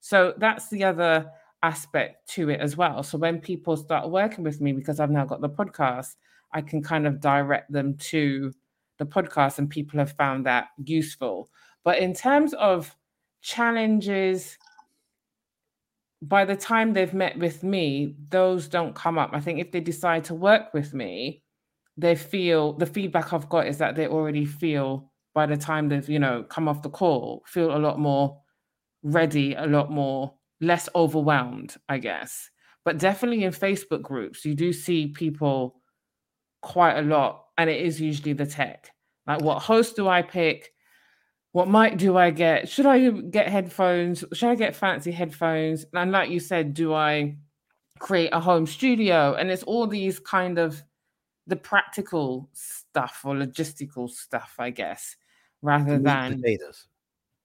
[0.00, 1.30] So that's the other
[1.62, 3.02] aspect to it as well.
[3.02, 6.16] So when people start working with me, because I've now got the podcast,
[6.52, 8.52] I can kind of direct them to
[8.98, 11.48] the podcast and people have found that useful.
[11.84, 12.94] But in terms of
[13.40, 14.56] challenges,
[16.20, 19.30] by the time they've met with me, those don't come up.
[19.32, 21.42] I think if they decide to work with me,
[21.96, 26.08] they feel the feedback I've got is that they already feel by the time they've,
[26.08, 28.38] you know, come off the call, feel a lot more
[29.02, 32.50] ready, a lot more less overwhelmed, I guess.
[32.84, 35.80] But definitely in Facebook groups, you do see people
[36.62, 38.90] quite a lot, and it is usually the tech.
[39.26, 40.72] Like, what host do I pick?
[41.52, 42.68] What mic do I get?
[42.68, 44.24] Should I get headphones?
[44.32, 45.84] Should I get fancy headphones?
[45.92, 47.36] And like you said, do I
[47.98, 49.34] create a home studio?
[49.34, 50.82] And it's all these kind of
[51.46, 55.16] the practical stuff or logistical stuff, I guess,
[55.60, 56.86] rather than potatoes.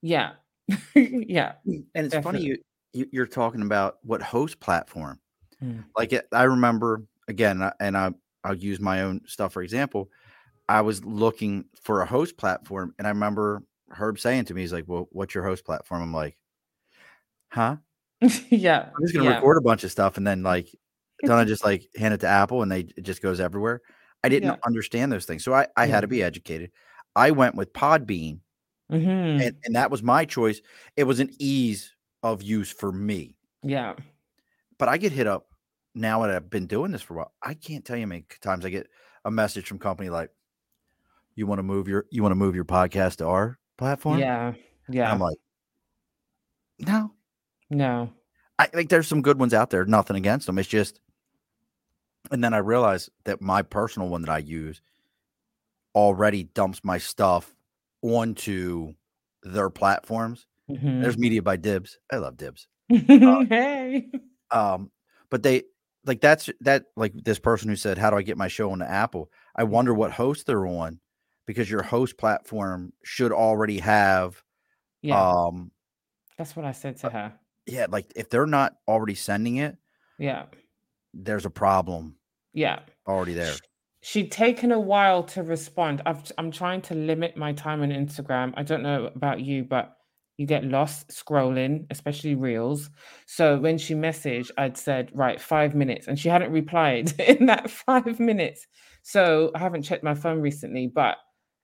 [0.02, 0.34] Yeah,
[0.96, 1.54] yeah.
[1.66, 2.64] And it's funny Definitely.
[2.94, 5.20] you, you are talking about what host platform.
[5.64, 5.84] Mm.
[5.96, 8.12] Like it, I remember again, and I
[8.48, 10.10] I'll use my own stuff for example.
[10.70, 14.74] I was looking for a host platform, and I remember Herb saying to me, "He's
[14.74, 16.38] like, well, what's your host platform?" I'm like,
[17.52, 17.78] "Huh?
[18.50, 20.70] yeah, I'm just gonna yeah, record a bunch of stuff, and then like,
[21.26, 23.82] don't I just like hand it to Apple, and they it just goes everywhere?"
[24.24, 24.56] I didn't yeah.
[24.66, 26.72] understand those things, so I I had to be educated.
[27.16, 28.40] I went with Podbean,
[28.90, 29.42] Mhm.
[29.42, 30.62] and and that was my choice.
[30.96, 33.36] It was an ease of use for me.
[33.64, 33.96] Yeah.
[34.78, 35.48] But I get hit up
[35.98, 37.34] now that I've been doing this for a while.
[37.42, 38.88] I can't tell you how many times I get
[39.26, 40.30] a message from company like,
[41.36, 44.54] "You want to move your you want to move your podcast to our platform?" Yeah.
[44.88, 45.12] And Yeah.
[45.12, 45.38] I'm like,
[46.80, 47.14] "No."
[47.70, 48.14] No.
[48.60, 49.86] I like there's some good ones out there.
[49.86, 50.58] Nothing against them.
[50.58, 51.00] It's just,
[52.32, 54.82] and then I realized that my personal one that I use
[55.96, 57.54] already dumps my stuff
[58.02, 58.94] onto
[59.44, 60.48] their platforms.
[60.70, 61.02] Mhm.
[61.02, 62.00] There's media by Dibs.
[62.12, 62.68] I love Dibs.
[62.90, 64.10] hey.
[64.52, 64.92] Um,
[65.30, 65.64] but they
[66.08, 68.80] like that's that like this person who said, "How do I get my show on
[68.80, 71.00] the Apple?" I wonder what host they're on
[71.46, 74.42] because your host platform should already have
[75.02, 75.20] Yeah.
[75.22, 75.72] um
[76.38, 77.34] That's what I said to her.
[77.66, 79.78] yeah, like if they're not already sending it,
[80.18, 80.46] Yeah.
[81.14, 82.18] there's a problem
[82.54, 82.80] Yeah.
[83.08, 83.56] already there.
[84.02, 86.02] She'd taken a while to respond.
[86.06, 88.54] I've, I'm trying to limit my time on Instagram.
[88.56, 89.97] I don't know about you, but
[90.38, 92.90] you get lost scrolling, especially reels.
[93.26, 96.08] So when she messaged, I'd said, right, five minutes.
[96.08, 98.68] And she hadn't replied in that five minutes.
[99.02, 101.18] So I haven't checked my phone recently, but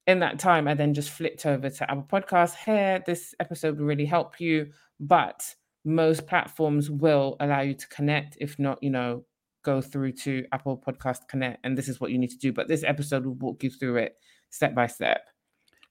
[0.08, 2.56] in that time, I then just flipped over to Apple Podcasts.
[2.56, 4.72] Here, this episode will really help you.
[5.00, 5.56] But
[5.86, 8.38] most platforms will allow you to connect.
[8.40, 9.26] If not, you know,
[9.64, 12.52] go through to Apple Podcast Connect, and this is what you need to do.
[12.52, 14.16] But this episode will walk you through it
[14.50, 15.26] step by step.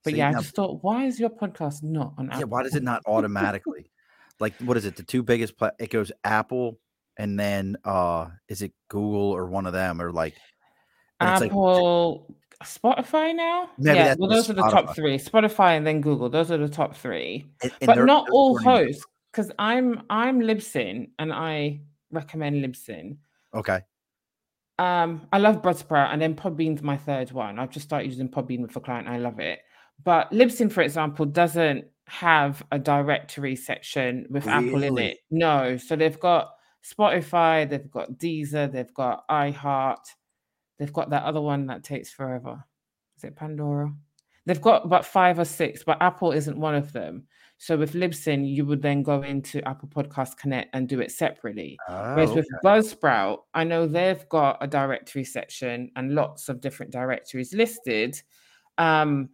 [0.05, 2.41] But See, yeah, I now- just thought, why is your podcast not on Apple?
[2.41, 3.91] Yeah, why does it not automatically?
[4.41, 4.97] like, what is it?
[4.97, 6.79] The two biggest pla- it goes Apple,
[7.17, 10.35] and then uh, is it Google or one of them, or like,
[11.21, 12.35] it's like Apple,
[12.65, 13.71] Spotify now?
[13.79, 15.19] Yeah, well, those are the top three.
[15.19, 16.29] Spotify and then Google.
[16.29, 17.47] Those are the top three.
[17.63, 22.65] and- and but they're- not they're all hosts, because I'm I'm Libsyn and I recommend
[22.65, 23.19] Libsyn.
[23.55, 23.81] Okay,
[24.79, 27.59] Um, I love Buzzsprout, and then Podbean's my third one.
[27.61, 29.07] I've just started using Podbean with a client.
[29.07, 29.61] I love it.
[30.05, 35.19] But Libsyn, for example, doesn't have a directory section with Apple in it.
[35.31, 35.77] No.
[35.77, 36.51] So they've got
[36.85, 40.05] Spotify, they've got Deezer, they've got iHeart,
[40.79, 42.65] they've got that other one that takes forever.
[43.17, 43.93] Is it Pandora?
[44.45, 47.29] They've got about five or six, but Apple isn't one of them.
[47.59, 51.79] So with Libsyn, you would then go into Apple Podcast Connect and do it separately.
[51.87, 56.91] Whereas oh, with Buzzsprout, I know they've got a directory section and lots of different
[56.91, 58.21] directories listed.
[58.79, 59.29] Um,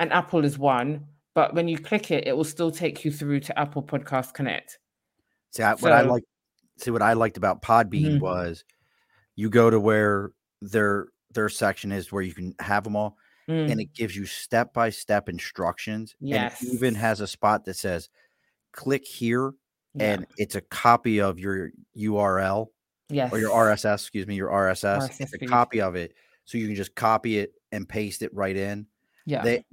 [0.00, 3.40] and Apple is one, but when you click it, it will still take you through
[3.40, 4.78] to Apple Podcast Connect.
[5.52, 6.24] see I, what I like.
[6.78, 8.20] See what I liked about Podbean Mhm.
[8.20, 8.64] was
[9.36, 13.16] you go to where their their section is where you can have them all,
[13.48, 16.16] Mm, and it gives you step by step instructions.
[16.20, 18.08] And it even has a spot that says,
[18.72, 19.52] "Click here,"
[19.94, 22.72] yeah, and it's a copy of your URL
[23.08, 23.32] yes.
[23.32, 25.08] or your RSS, excuse me, your RSS.
[25.08, 28.32] RSS it's a copy of it, so you can just copy it and paste it
[28.34, 28.86] right in.
[29.26, 29.42] Yeah.
[29.42, 29.64] They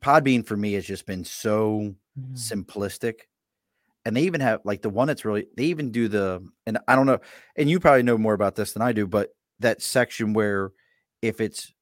[0.00, 3.22] Podbean for me has just been so Mm, simplistic.
[4.04, 6.96] And they even have like the one that's really they even do the and I
[6.96, 7.20] don't know,
[7.56, 9.30] and you probably know more about this than I do, but
[9.60, 10.72] that section where
[11.22, 11.72] if it's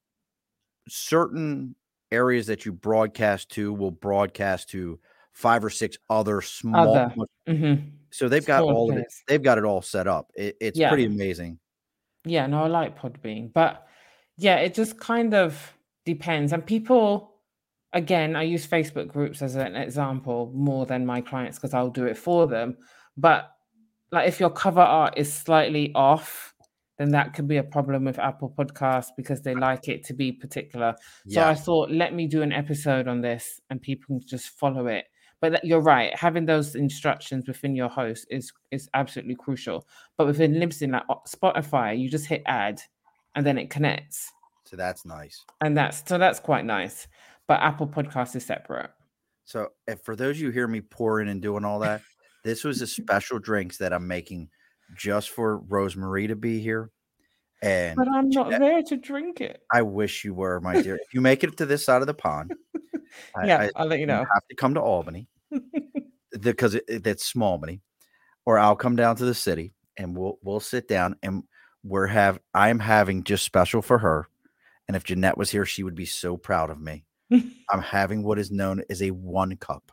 [0.88, 1.74] certain
[2.11, 5.00] areas that you broadcast to will broadcast to
[5.33, 7.14] five or six other small Other.
[7.48, 7.92] mhm.
[8.12, 10.88] so they've got all of it they've got it all set up it, it's Yeah.
[10.88, 11.59] pretty amazing
[12.24, 13.87] Yeah, no, I like Podbean, but
[14.37, 16.53] yeah, it just kind of depends.
[16.53, 17.34] And people,
[17.94, 22.04] again, I use Facebook groups as an example more than my clients because I'll do
[22.04, 22.76] it for them.
[23.16, 23.50] But
[24.12, 26.54] like if your cover art is slightly off,
[26.98, 30.30] then that could be a problem with Apple Podcasts because they like it to be
[30.30, 30.94] particular.
[31.28, 34.87] So I thought, let me do an episode on this and people can just follow
[34.87, 35.07] it.
[35.40, 36.16] but you're right.
[36.16, 39.87] Having those instructions within your host is is absolutely crucial.
[40.16, 42.80] But within Libsyn, like Spotify, you just hit add,
[43.35, 44.33] and then it connects.
[44.64, 45.44] So that's nice.
[45.61, 47.07] And that's so that's quite nice.
[47.46, 48.90] But Apple Podcast is separate.
[49.44, 52.02] So if for those of you who hear me pouring and doing all that,
[52.42, 54.48] this was a special drinks that I'm making
[54.96, 56.90] just for Rosemary to be here.
[57.62, 59.62] And but I'm not there to drink it.
[59.72, 60.96] I wish you were, my dear.
[60.96, 62.52] if you make it to this side of the pond,
[63.44, 64.20] yeah, I, will let you know.
[64.20, 65.28] You have to come to Albany
[66.40, 67.80] because it, it, it's Smallbany,
[68.44, 71.44] or I'll come down to the city and we'll we'll sit down and
[71.83, 74.28] we're have I am having just special for her.
[74.87, 77.07] And if Jeanette was here, she would be so proud of me.
[77.30, 79.90] I'm having what is known as a one cup,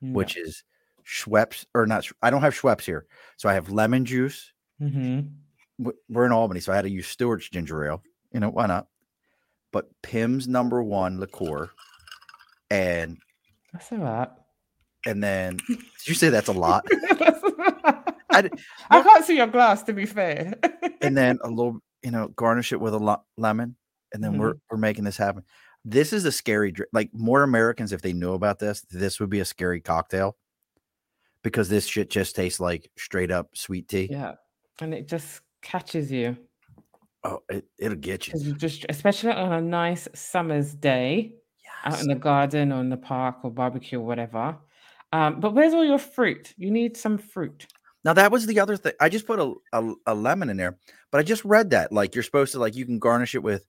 [0.00, 0.64] which is
[1.06, 2.06] Schweppes or not.
[2.22, 4.52] I don't have Schweppes here, so I have lemon juice.
[4.80, 5.28] Mm-hmm
[6.08, 8.02] we're in Albany, so I had to use Stewart's ginger ale.
[8.32, 8.86] You know, why not?
[9.72, 11.70] But Pimm's number one liqueur,
[12.70, 13.18] and
[13.72, 14.38] that's a lot.
[15.06, 16.84] And then, did you say that's a lot?
[18.30, 18.48] I,
[18.90, 20.54] I can't see your glass, to be fair.
[21.00, 23.76] and then a little, you know, garnish it with a lo- lemon,
[24.12, 24.40] and then mm-hmm.
[24.40, 25.44] we're we're making this happen.
[25.84, 26.90] This is a scary drink.
[26.92, 30.36] Like more Americans, if they knew about this, this would be a scary cocktail
[31.42, 34.08] because this shit just tastes like straight up sweet tea.
[34.10, 34.34] Yeah,
[34.80, 36.36] and it just catches you.
[37.24, 38.54] Oh, it, it'll get you.
[38.54, 41.94] just, especially on a nice summer's day, yes.
[41.94, 44.56] out in the garden or in the park or barbecue or whatever.
[45.12, 46.52] Um, but where's all your fruit?
[46.56, 47.66] You need some fruit.
[48.04, 48.94] Now that was the other thing.
[49.00, 50.78] I just put a, a, a lemon in there,
[51.10, 53.66] but I just read that like you're supposed to like you can garnish it with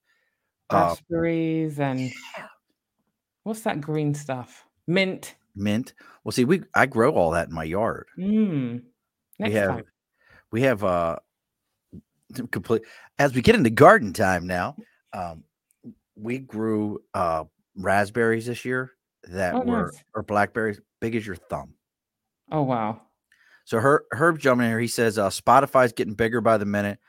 [0.71, 2.47] raspberries uh, and yeah.
[3.43, 4.65] what's that green stuff?
[4.87, 5.35] Mint.
[5.55, 5.93] Mint.
[6.23, 8.07] Well, see, we I grow all that in my yard.
[8.17, 8.83] Mm.
[9.39, 9.83] Next we have time.
[10.51, 11.17] we have uh
[12.51, 12.83] complete
[13.19, 14.75] as we get into garden time now
[15.13, 15.43] um
[16.15, 17.43] we grew uh
[17.75, 18.91] raspberries this year
[19.23, 20.03] that oh, were nice.
[20.15, 21.73] or blackberries big as your thumb
[22.51, 23.01] oh wow
[23.65, 26.99] so her herb jumping here he says uh spotify's getting bigger by the minute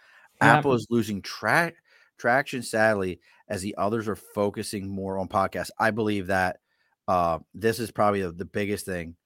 [0.43, 0.59] yep.
[0.59, 1.75] apple is losing track
[2.19, 6.59] traction sadly as the others are focusing more on podcasts i believe that
[7.09, 9.17] uh this is probably the, the biggest thing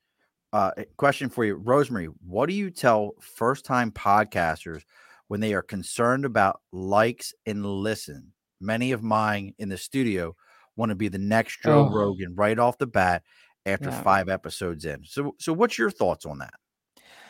[0.53, 2.09] uh question for you Rosemary.
[2.27, 4.83] what do you tell first time podcasters
[5.29, 8.33] when they are concerned about likes and listen.
[8.61, 10.35] Many of mine in the studio
[10.77, 11.95] want to be the next Joe oh.
[11.95, 13.23] Rogan right off the bat
[13.65, 14.03] after yeah.
[14.03, 15.05] five episodes in.
[15.05, 16.55] So, so what's your thoughts on that?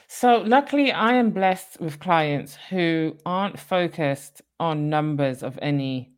[0.06, 6.12] So, luckily, I am blessed with clients who aren't focused on numbers of any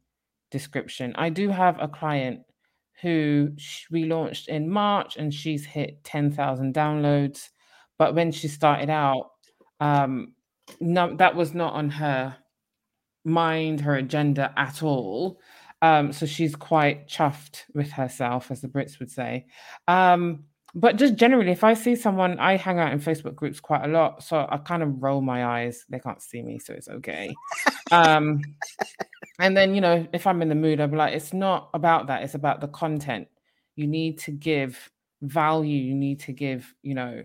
[0.51, 1.15] description.
[1.17, 2.41] I do have a client
[3.03, 3.51] who
[3.91, 7.49] we launched in March and she's hit 10,000 downloads.
[7.99, 9.31] But when she started out,
[9.81, 10.35] um,
[10.81, 12.37] no, that was not on her
[13.25, 15.41] mind, her agenda at all.
[15.83, 19.47] Um, so she's quite chuffed with herself, as the Brits would say.
[19.89, 23.85] Um, but just generally, if I see someone, I hang out in Facebook groups quite
[23.85, 25.85] a lot, so I kind of roll my eyes.
[25.89, 27.35] They can't see me, so it's okay.
[27.93, 28.41] um,
[29.41, 32.23] and then, you know, if I'm in the mood, I'm like, it's not about that.
[32.23, 33.29] It's about the content.
[33.77, 34.91] You need to give
[35.23, 35.79] value.
[35.79, 37.25] You need to give, you know,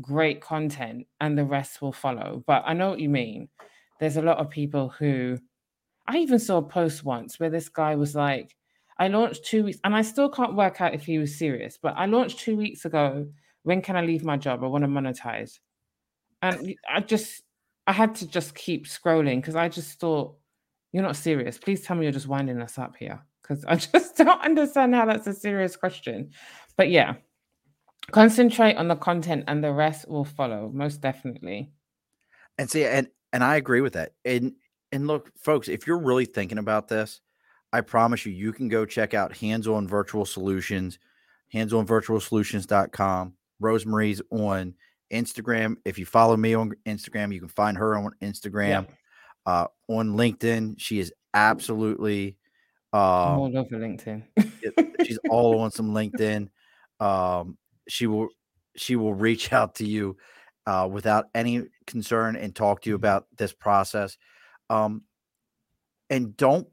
[0.00, 2.42] great content and the rest will follow.
[2.46, 3.48] But I know what you mean.
[4.00, 5.38] There's a lot of people who
[6.06, 8.54] I even saw a post once where this guy was like,
[8.98, 11.94] I launched two weeks and I still can't work out if he was serious, but
[11.96, 13.28] I launched two weeks ago.
[13.62, 14.64] When can I leave my job?
[14.64, 15.58] I want to monetize.
[16.42, 17.42] And I just,
[17.86, 20.36] I had to just keep scrolling because I just thought,
[20.92, 21.58] you're not serious.
[21.58, 25.06] Please tell me you're just winding us up here because I just don't understand how
[25.06, 26.30] that's a serious question.
[26.76, 27.16] But yeah,
[28.10, 31.70] Concentrate on the content and the rest will follow, most definitely.
[32.56, 34.12] And see, and and I agree with that.
[34.24, 34.54] And
[34.92, 37.20] and look, folks, if you're really thinking about this,
[37.72, 40.98] I promise you, you can go check out Hands On Virtual Solutions,
[41.52, 43.34] handsonvirtualsolutions.com.
[43.62, 44.74] Rosemarie's on
[45.12, 45.76] Instagram.
[45.84, 48.86] If you follow me on Instagram, you can find her on Instagram.
[49.44, 52.36] Uh, on LinkedIn, she is absolutely
[52.92, 54.22] um, all over LinkedIn.
[55.04, 56.48] she's all on some LinkedIn.
[57.00, 57.56] Um,
[57.88, 58.28] she will
[58.76, 60.16] she will reach out to you
[60.66, 63.04] uh, without any concern and talk to you mm-hmm.
[63.04, 64.16] about this process.
[64.70, 65.02] Um,
[66.10, 66.68] and don't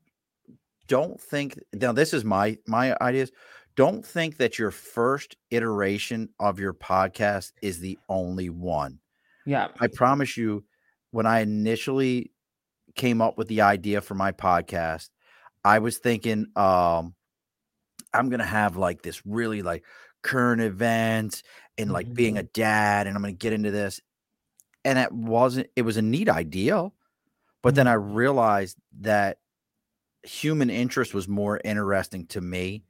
[0.87, 3.31] don't think now this is my my ideas.
[3.75, 8.99] Don't think that your first iteration of your podcast is the only one.
[9.45, 9.67] Yeah.
[9.79, 10.63] I promise you,
[11.11, 12.31] when I initially
[12.95, 15.09] came up with the idea for my podcast,
[15.63, 17.15] I was thinking um
[18.13, 19.83] I'm gonna have like this really like
[20.25, 21.43] current events
[21.77, 22.15] and like mm-hmm.
[22.15, 24.01] being a dad and I'm going to get into this.
[24.83, 26.89] And it wasn't, it was a neat idea.
[27.61, 27.75] But mm-hmm.
[27.75, 29.37] then I realized that
[30.25, 32.83] human interest was more interesting to me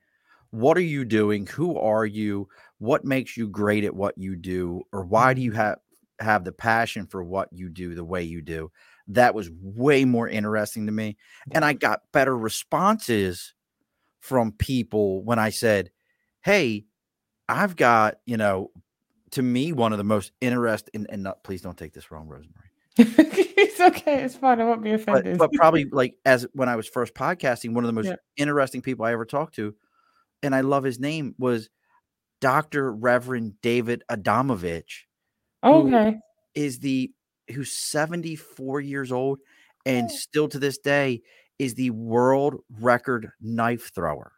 [0.52, 1.46] what are you doing?
[1.48, 2.48] Who are you?
[2.80, 4.84] What makes you great at what you do?
[4.94, 5.56] Or why do you Mhm.
[5.58, 5.80] have
[6.20, 8.72] have the passion for what you do the way you do?
[9.08, 11.18] That was way more interesting to me.
[11.54, 13.54] And I got better responses
[14.22, 15.92] from people when I said,
[16.44, 16.86] Hey,
[17.50, 18.72] I've got, you know,
[19.32, 22.65] to me, one of the most interesting and not please don't take this wrong, Rosemary.
[22.98, 24.24] It's okay.
[24.24, 24.62] It's fine.
[24.62, 25.38] I won't be offended.
[25.38, 28.16] but probably like as when I was first podcasting, one of the most Yeah.
[28.38, 29.76] interesting people I ever talked to,
[30.44, 31.70] and I love his name, was
[32.42, 32.92] Dr.
[32.94, 35.04] Reverend David Adamovich,
[35.64, 36.18] okay.
[36.54, 37.12] is the
[37.54, 39.40] who's 74 years old
[39.86, 40.16] and Oh.
[40.16, 41.22] still to this day
[41.60, 44.34] is the world record knife thrower.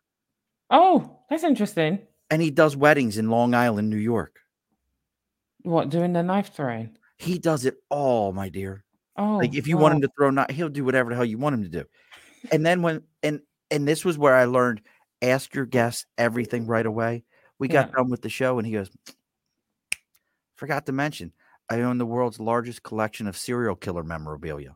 [0.70, 2.00] Oh, that's interesting.
[2.30, 4.40] And he does weddings in Long Island, New York.
[5.64, 6.98] What doing the knife throwing?
[7.18, 8.84] He does it all, my dear.
[9.18, 11.38] Oh, Like if you want him to throw knife, he'll do whatever the hell you
[11.38, 11.86] want him to do.
[12.52, 13.42] And then when and
[13.72, 14.82] and this was where I learned
[15.22, 17.24] ask your guests everything right away.
[17.60, 17.96] We got Yeah.
[17.98, 18.92] done with the show and he goes,
[20.56, 21.34] forgot to mention,
[21.70, 24.76] I own the world's largest collection of serial killer memorabilia.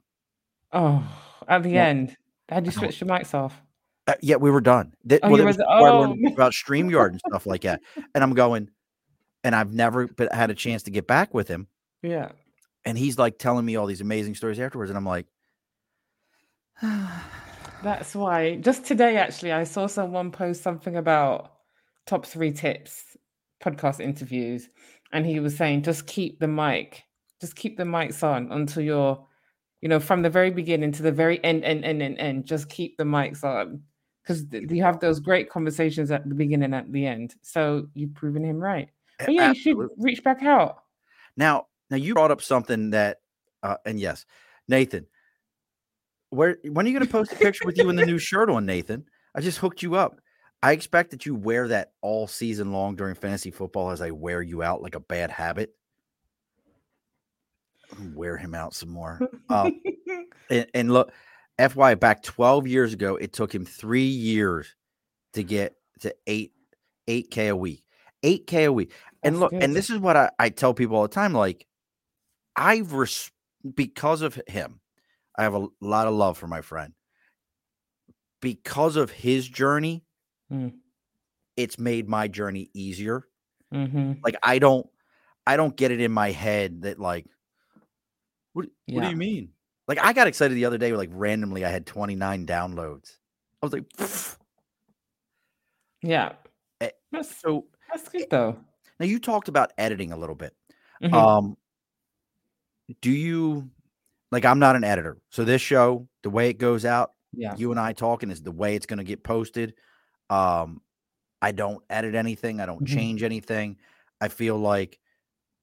[0.73, 1.03] Oh,
[1.47, 2.17] at the end,
[2.49, 3.61] had you switched your mics off?
[4.07, 4.93] Uh, yeah, we were done.
[5.05, 7.45] That, Oh, well, you that were was before I oh, learned about StreamYard and stuff
[7.45, 7.81] like that.
[8.15, 8.69] And I'm going,
[9.43, 11.67] and I've never but had a chance to get back with him.
[12.01, 12.31] Yeah.
[12.85, 14.89] And he's like telling me all these amazing stories afterwards.
[14.89, 15.27] And I'm like,
[17.83, 18.55] That's why.
[18.57, 21.51] Just today, actually, I saw someone post something about
[22.05, 23.17] top three tips,
[23.63, 24.69] podcast interviews,
[25.11, 27.03] and he was saying just keep the mic,
[27.39, 29.27] just keep the mics on until you're,
[29.81, 32.45] you know, from the very beginning to the very end, end, end, end, end.
[32.45, 33.81] Just keep the mics on
[34.23, 37.35] because you have those great conversations at the beginning, and at the end.
[37.41, 38.89] So you've proven him right.
[39.19, 40.83] "A- But yeah, you should reach back out.
[41.35, 43.17] Now, now you brought up something that,
[43.61, 44.25] uh, and yes,
[44.67, 45.05] Nathan,
[46.29, 48.49] where when are you going to post a picture with you in the new shirt
[48.49, 49.05] on, Nathan?
[49.35, 50.19] I just hooked you up.
[50.63, 54.41] I expect that you wear that all season long during fantasy football as I wear
[54.41, 55.75] you out like a bad habit.
[58.13, 59.19] Wear him out some more.
[59.49, 59.81] Um,
[60.49, 61.11] and, and look,
[61.57, 64.75] FY back 12 years ago, it took him three years
[65.33, 66.53] to get to eight,
[67.07, 67.83] 8K a week.
[68.23, 68.93] 8K a week.
[69.23, 71.33] And look, and this is what I, I tell people all the time.
[71.33, 71.65] Like,
[72.61, 73.31] I've res-
[73.75, 74.79] because of him,
[75.37, 76.93] I have a lot of love for my friend.
[78.39, 80.05] Because of his journey,
[80.51, 80.73] Mm.
[81.55, 83.27] it's made my journey easier.
[83.71, 84.87] hmm Like I don't,
[85.47, 87.25] I don't get it in my head that like,
[88.53, 89.53] what, what do you mean?
[89.87, 93.17] Like I got excited the other day, like randomly, I had 29 downloads.
[93.61, 94.37] I was like, "Pfft."
[96.01, 96.33] Yeah.
[96.81, 98.59] Eh, That's so that's good though.
[98.99, 100.53] now you talked about editing a little bit.
[101.03, 101.13] Mhm.
[101.13, 101.57] Um,
[103.01, 103.69] do you
[104.31, 104.45] like?
[104.45, 107.55] I'm not an editor, so this show, the way it goes out, yeah.
[107.57, 109.73] you and I talking is the way it's going to get posted.
[110.29, 110.81] Um,
[111.41, 112.61] I don't edit anything.
[112.61, 112.87] I don't Mhm.
[112.93, 113.77] change anything.
[114.19, 114.99] I feel like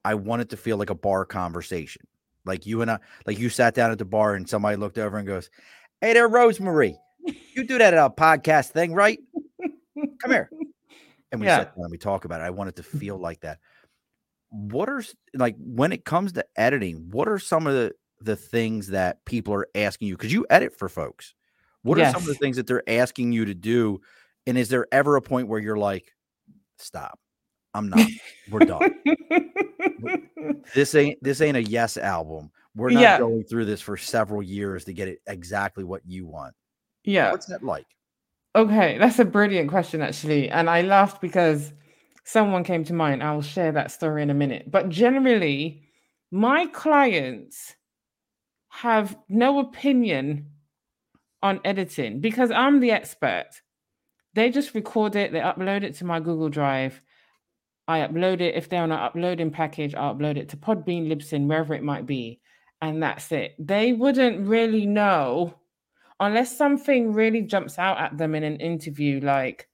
[0.05, 2.03] I want it to feel like a bar conversation.
[2.45, 5.19] Like you and I, like you sat down at the bar and somebody looked over
[5.19, 5.51] and goes,
[6.01, 6.97] "Hey there, Rosemary,
[7.55, 9.19] you do that uh, podcast thing, right?
[10.21, 10.51] Come here."
[11.31, 11.59] And we Yeah.
[11.59, 12.45] sit down and we talk about it.
[12.45, 13.59] I want it to feel like that.
[14.51, 15.03] What are
[15.35, 17.09] like when it comes to editing?
[17.11, 20.17] What are some of the the things that people are asking you?
[20.17, 21.35] Because you edit for folks.
[21.83, 24.01] What are some of the things that they're asking you to do?
[24.47, 26.13] And is there ever a point where you're like,
[26.79, 27.19] "Stop,
[27.75, 28.07] I'm not.
[28.51, 28.91] We're done.
[30.75, 32.51] This ain't this ain't a yes album.
[32.77, 33.19] We're not Yeah.
[33.19, 36.55] going through this for several years to get it exactly what you want."
[37.05, 37.31] yeah.
[37.33, 37.87] What's that like?
[38.55, 40.49] Okay, that's a brilliant question, actually.
[40.49, 41.73] And I laughed because
[42.29, 43.23] someone came to mind.
[43.23, 44.71] I'll share that story in a minute.
[44.71, 45.89] But generally,
[46.31, 47.75] my clients
[48.69, 50.51] have no opinion
[51.43, 53.49] on editing because I'm the expert.
[54.35, 57.01] They just record it, they upload it to my Google Drive.
[57.89, 58.55] I upload it.
[58.55, 62.05] If they're on an uploading package, I'll upload it to Podbean, Libsyn, wherever it might
[62.05, 62.41] be.
[62.83, 63.55] And that's it.
[63.59, 65.55] They wouldn't really know
[66.21, 69.68] unless something really jumps out at them in an interview, like,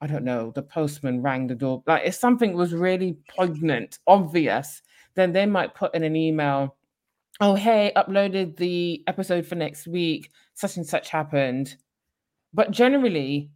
[0.00, 1.82] I don't know, the postman rang the door.
[1.86, 4.82] Like, if something was really poignant, obvious,
[5.14, 6.76] then they might put in an email,
[7.40, 11.76] oh, hey, uploaded the episode for next week, such and such happened.
[12.54, 13.50] But generally,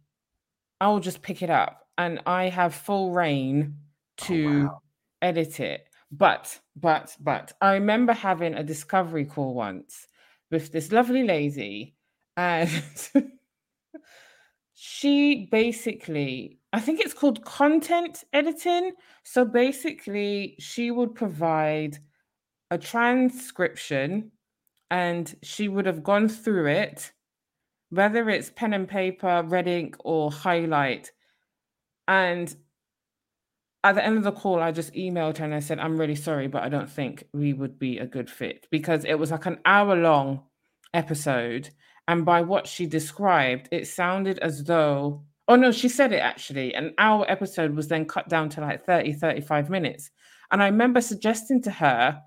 [0.81, 3.75] I'll just pick it up and I have full reign
[4.21, 4.81] Oh, to wow.
[5.21, 5.89] edit it.
[6.11, 10.07] But, but, but I remember having a discovery call once
[10.51, 11.95] with this lovely lady,
[12.37, 12.69] and
[14.75, 18.91] she basically, I think it's called content editing.
[19.23, 21.97] So basically, she would provide
[22.69, 24.31] a transcription
[24.91, 27.13] and she would have gone through it,
[27.89, 31.11] whether it's pen and paper, red ink, or highlight.
[32.07, 32.53] And
[33.85, 36.15] at the end of the call, I just emailed her and I said, I'm really
[36.15, 39.45] sorry, but I don't think we would be a good fit because it was like
[39.45, 40.43] an hour long
[40.93, 41.69] episode.
[42.07, 46.73] And by what she described, it sounded as though, oh no, she said it actually.
[46.75, 50.11] And our episode was then cut down to like 30, 35 minutes.
[50.51, 52.21] And I remember suggesting to her,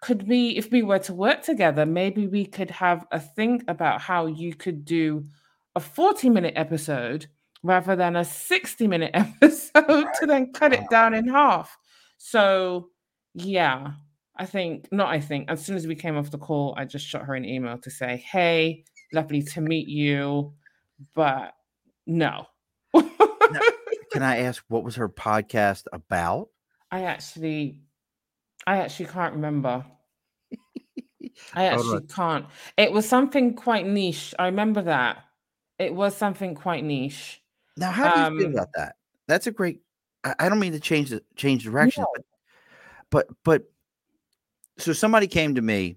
[0.00, 4.02] could we, if we were to work together, maybe we could have a think about
[4.02, 5.24] how you could do
[5.74, 7.26] a 40 minute episode
[7.62, 11.76] rather than a 60 minute episode to then cut it down in half.
[12.18, 12.90] So,
[13.32, 13.92] yeah,
[14.36, 17.06] I think, not I think, as soon as we came off the call, I just
[17.06, 20.52] shot her an email to say, hey, lovely to meet you,
[21.14, 21.54] but
[22.06, 22.46] no.
[22.94, 23.60] now,
[24.12, 26.48] can I ask what was her podcast about?
[26.90, 27.80] I actually,
[28.66, 29.84] I actually can't remember.
[31.54, 32.46] I actually can't.
[32.76, 34.34] It was something quite niche.
[34.38, 35.18] I remember that.
[35.78, 37.42] It was something quite niche.
[37.76, 38.96] Now, how do you um, feel about that?
[39.26, 39.80] That's a great.
[40.22, 42.22] I, I don't mean to change the change direction, but
[43.10, 43.62] but but
[44.78, 45.96] so somebody came to me,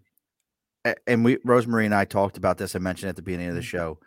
[1.05, 2.75] and we Rosemary and I talked about this.
[2.75, 3.67] I mentioned at the beginning of the mm-hmm.
[3.67, 3.99] show.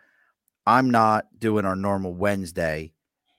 [0.65, 2.93] I'm not doing our normal Wednesday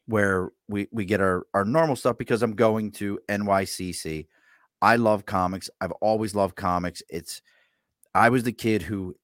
[0.06, 4.26] where we we get our our normal stuff because I'm going to NYCC.
[4.80, 5.70] I love comics.
[5.80, 7.02] I've always loved comics.
[7.08, 7.40] It's
[8.14, 9.14] I was the kid who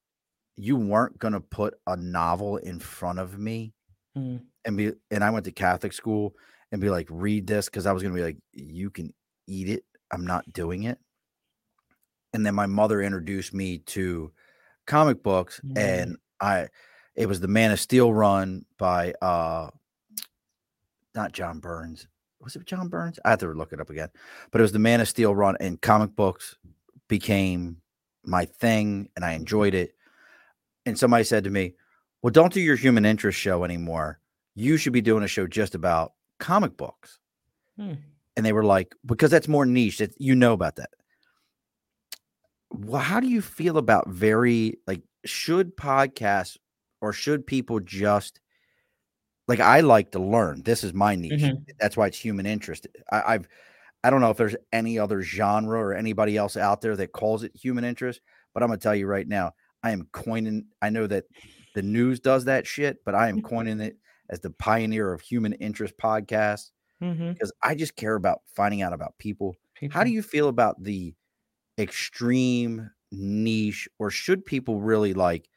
[0.56, 3.74] you weren't going to put a novel in front of me
[4.16, 4.40] mm.
[4.64, 6.34] and be and I went to Catholic school
[6.70, 9.12] and be like read this cuz I was going to be like you can
[9.46, 9.84] eat it.
[10.10, 10.98] I'm not doing it.
[12.32, 14.32] And then my mother introduced me to
[14.86, 15.78] comic books mm.
[15.78, 16.68] and I
[17.14, 19.68] it was the Man of Steel run by uh
[21.14, 22.06] not John Burns.
[22.40, 23.18] Was it John Burns?
[23.24, 24.08] I have to look it up again.
[24.50, 26.56] But it was the Man of Steel run and comic books
[27.08, 27.78] became
[28.24, 29.94] my thing and I enjoyed it.
[30.86, 31.74] And somebody said to me,
[32.22, 34.20] Well, don't do your human interest show anymore.
[34.54, 37.18] You should be doing a show just about comic books.
[37.76, 37.94] Hmm.
[38.36, 39.98] And they were like, Because that's more niche.
[39.98, 40.90] That you know about that.
[42.70, 46.56] Well, how do you feel about very like should podcasts
[47.00, 48.40] or should people just
[49.46, 50.62] like I like to learn?
[50.62, 51.40] This is my niche.
[51.40, 51.62] Mm-hmm.
[51.80, 52.86] That's why it's human interest.
[53.10, 53.48] I, I've
[54.04, 57.42] I don't know if there's any other genre or anybody else out there that calls
[57.42, 58.20] it human interest,
[58.54, 59.52] but I'm gonna tell you right now,
[59.82, 60.66] I am coining.
[60.82, 61.24] I know that
[61.74, 63.96] the news does that shit, but I am coining it
[64.30, 66.70] as the pioneer of human interest podcast
[67.02, 67.32] mm-hmm.
[67.32, 69.56] because I just care about finding out about people.
[69.74, 69.96] people.
[69.96, 71.14] How do you feel about the
[71.78, 75.48] extreme niche, or should people really like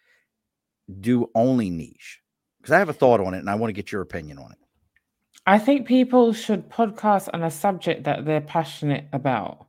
[0.99, 2.21] do only niche?
[2.59, 4.51] Because I have a thought on it, and I want to get your opinion on
[4.51, 4.57] it.
[5.45, 9.67] I think people should podcast on a subject that they're passionate about.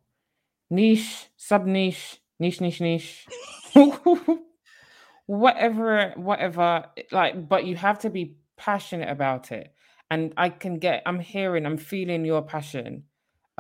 [0.71, 3.27] Niche, sub niche, niche, niche, niche.
[5.27, 6.87] whatever, whatever.
[7.11, 9.75] Like, but you have to be passionate about it.
[10.11, 13.05] And I can get, I'm hearing, I'm feeling your passion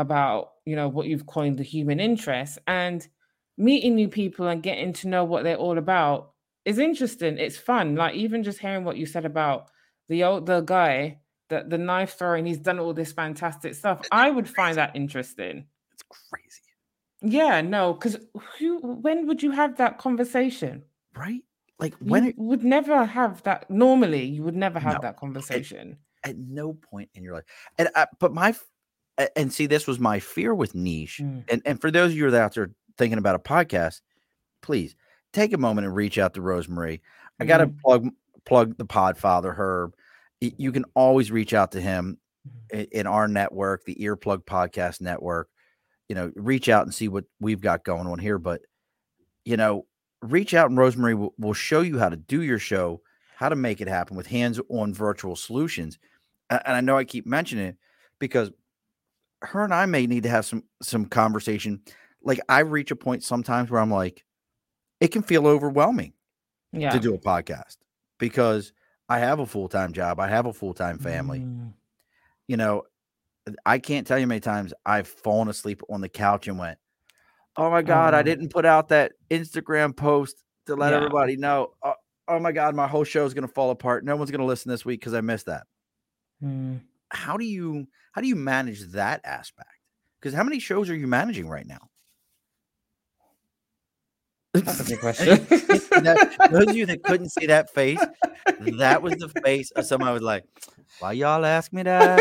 [0.03, 2.59] about, you know, what you've coined the human interest.
[2.67, 3.07] And
[3.57, 6.33] meeting new people and getting to know what they're all about
[6.65, 7.39] is interesting.
[7.39, 7.95] It's fun.
[7.97, 9.71] Like even just hearing what you said about
[10.09, 11.19] the old the guy
[11.53, 14.01] the, the knife throwing, he's done all this fantastic stuff.
[14.11, 15.67] I would find that interesting.
[15.93, 16.47] It's crazy.
[17.21, 18.17] Yeah, no, because
[18.59, 20.83] who when would you have that conversation?
[21.15, 21.43] Right?
[21.79, 25.19] Like when you it would never have that normally, you would never have no, that
[25.19, 25.99] conversation.
[26.25, 27.45] At, at, no point in your life.
[27.79, 28.55] And uh, but my
[29.37, 31.21] and see, this was my fear with niche.
[31.23, 31.45] Mm.
[31.51, 34.01] And and for those of you that out there thinking about a podcast,
[34.63, 34.97] please
[35.33, 37.03] take a moment and reach out to Rosemary.
[37.41, 37.81] I got to mm.
[37.81, 38.09] plug
[38.45, 39.95] plug the Podfather Herb
[40.43, 42.83] you can always reach out to him mm-hmm.
[42.93, 45.49] in our network, the Earplug Podcast Network.
[46.09, 48.39] You know, reach out and see what we've got going on here.
[48.39, 48.63] But,
[49.45, 49.87] you know,
[50.21, 53.01] reach out and Rosemary will, will show you how to do your show,
[53.37, 55.99] how to make it happen with hands on virtual solutions.
[56.51, 57.77] And I know I keep mentioning it
[58.19, 58.51] because
[59.43, 61.83] her and I may need to have some some conversation.
[62.23, 64.25] Like I reach a point sometimes where I'm like,
[65.01, 66.13] it can feel overwhelming
[66.73, 66.91] yeah.
[66.91, 67.77] to do a podcast
[68.19, 68.73] because
[69.09, 70.21] I have a full time job.
[70.21, 71.41] I have a full time family.
[71.41, 71.73] Mm.
[72.49, 72.85] You know,
[73.67, 76.79] I can't tell you many times I've fallen asleep on the couch and went,
[77.57, 78.23] "Oh my god, I oh.
[78.23, 80.99] didn't put out that Instagram post to let yeah.
[80.99, 81.95] everybody know." Oh,
[82.29, 84.05] oh, my god, my whole show is going to fall apart.
[84.05, 85.67] No one's going to listen this week because I missed that.
[86.43, 86.81] Mm.
[87.13, 89.69] How do you how do you manage that aspect?
[90.21, 91.91] Because how many shows are you managing right now?
[94.55, 95.27] That's a good question.
[96.05, 98.05] that, those of you that couldn't see that face,
[98.61, 100.45] that was the face of someone I was like,
[100.99, 102.21] "Why y'all ask me that?"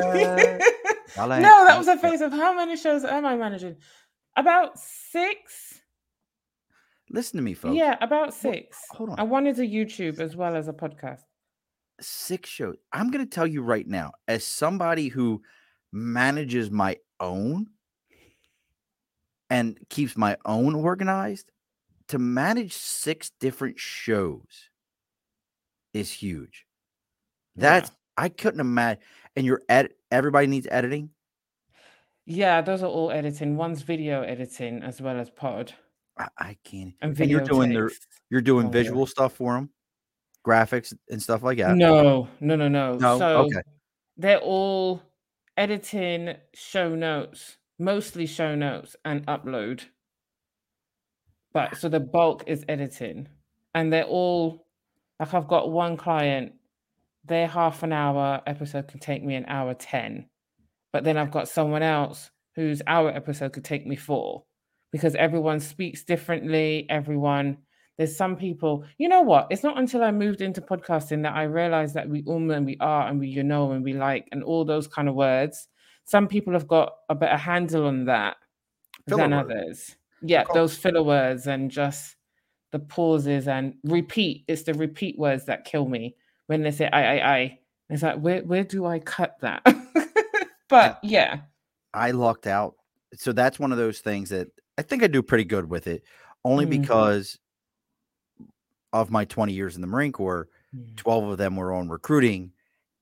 [1.18, 3.76] Y'all no, that was a face of how many shows am I managing?
[4.38, 5.82] About six.
[7.10, 7.76] Listen to me, folks.
[7.76, 8.78] Yeah, about six.
[8.92, 9.20] Well, hold on.
[9.20, 11.24] I wanted a YouTube as well as a podcast.
[12.02, 12.76] Six shows.
[12.92, 15.42] I'm going to tell you right now, as somebody who
[15.92, 17.68] manages my own
[19.50, 21.52] and keeps my own organized,
[22.08, 24.70] to manage six different shows
[25.94, 26.66] is huge.
[27.56, 27.96] That's Yeah.
[28.18, 29.02] I couldn't imagine.
[29.36, 31.10] And you're ed- everybody needs editing.
[32.26, 33.56] Yeah, those are all editing.
[33.58, 35.74] One's video editing as well as pod
[36.18, 36.94] I, I can't.
[37.02, 38.06] and And you're doing their takes.
[38.30, 38.74] you're doing Oh, yeah.
[38.74, 39.70] visual stuff for them,
[40.46, 41.76] graphics and stuff like that.
[41.78, 42.94] No, no, no, no.
[42.96, 43.18] No?
[43.18, 43.62] So Okay.
[44.18, 45.02] they're all
[45.58, 49.84] editing show notes, mostly show notes and upload.
[51.54, 53.28] But so the bulk is editing.
[53.74, 54.68] And they're all
[55.20, 56.54] like I've got one client,
[57.26, 60.28] their half an hour episode can take me an hour 10.
[60.92, 64.44] But then I've got someone else whose hour episode could take me four
[64.92, 66.86] because everyone speaks differently.
[66.90, 67.60] Everyone,
[68.02, 69.46] there's some people, you know what?
[69.52, 72.76] It's not until I moved into podcasting that I realized that we um and we
[72.80, 75.68] are and we you know and we like and all those kind of words.
[76.06, 78.38] Some people have got a better handle on that
[79.08, 79.52] Filler than words.
[79.52, 79.96] others.
[80.24, 82.16] Yeah, those filler words and just
[82.72, 84.46] the pauses and repeat.
[84.48, 86.16] It's the repeat words that kill me
[86.48, 87.60] when they say I, I, I.
[87.92, 89.62] It's like where where do I cut that?
[90.70, 91.42] but yeah,
[91.94, 92.74] I lucked out.
[93.14, 94.48] So that's one of those things that
[94.78, 96.02] I think I do pretty good with it,
[96.44, 96.82] only Mhm.
[96.82, 97.38] because
[98.94, 100.50] of my 20 years in the Marine Corps.
[100.98, 102.54] 12 of them were on recruiting,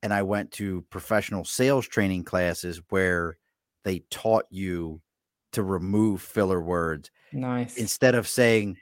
[0.03, 3.37] and I went to professional sales training classes where
[3.83, 5.01] they taught you
[5.53, 7.75] to remove filler words nice.
[7.75, 8.77] instead of saying,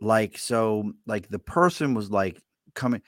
[0.00, 2.42] like, so, like the person was like
[2.74, 3.02] coming,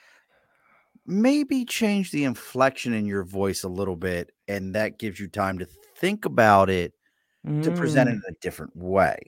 [1.05, 5.59] maybe change the inflection in your voice a little bit, and that gives you time
[5.59, 5.65] to
[5.97, 6.93] think about it
[7.63, 9.19] to present it Mm, in a different way.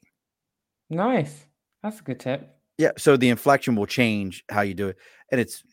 [0.90, 1.48] nice.
[1.84, 2.57] That's a good tip.
[2.78, 4.98] Yeah, so the inflection will change how you do it,
[5.32, 5.64] and it's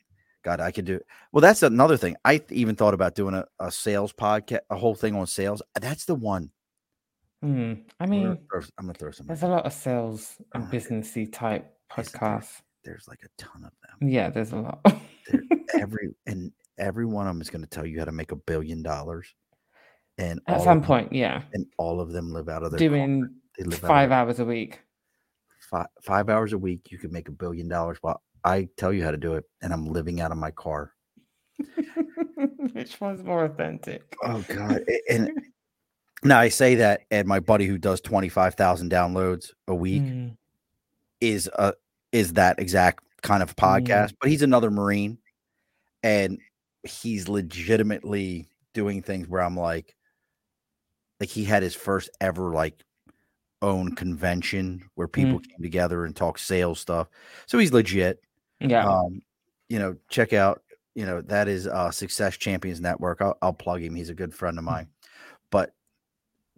[0.42, 1.06] God, I could do it.
[1.32, 2.16] Well, that's another thing.
[2.24, 5.62] I even thought about doing a, a sales podcast, a whole thing on sales.
[5.80, 6.50] That's the one.
[7.42, 7.74] Hmm.
[8.00, 9.26] I I'm gonna mean, throw, I'm gonna throw some.
[9.26, 12.60] there's a lot of sales and businessy type podcasts.
[12.84, 14.08] There's like a ton of them.
[14.10, 14.80] Yeah, there's a lot.
[15.78, 18.36] Every and every one of them is going to tell you how to make a
[18.36, 19.34] billion dollars,
[20.18, 21.42] and At some them, point, yeah.
[21.54, 22.78] and all of them live out of their.
[22.78, 23.28] Doing
[23.58, 24.80] They live out of five hours a week.
[25.70, 26.90] Five, five hours a week.
[26.90, 27.98] You can make a billion dollars.
[28.02, 30.92] Well, I tell you how to do it, and I'm living out of my car.
[32.72, 34.14] Which one's more authentic?
[34.22, 34.84] Oh God!
[35.08, 35.30] And
[36.22, 40.02] now I say that, and my buddy who does twenty five thousand downloads a week
[40.02, 40.36] Mm,
[41.20, 41.74] is a
[42.12, 44.14] is that exact kind of podcast.
[44.20, 45.18] But he's another Marine,
[46.02, 46.38] and
[46.82, 49.96] he's legitimately doing things where I'm like,
[51.20, 52.82] like he had his first ever like
[53.64, 57.08] own convention where people came together and talk sales stuff.
[57.46, 58.22] So he's legit.
[58.60, 58.86] yeah.
[58.88, 59.22] um
[59.68, 60.62] you know check out
[60.94, 64.32] you know that is uh success champions network I'll, I'll plug him he's a good
[64.34, 64.88] friend of mine
[65.50, 65.74] but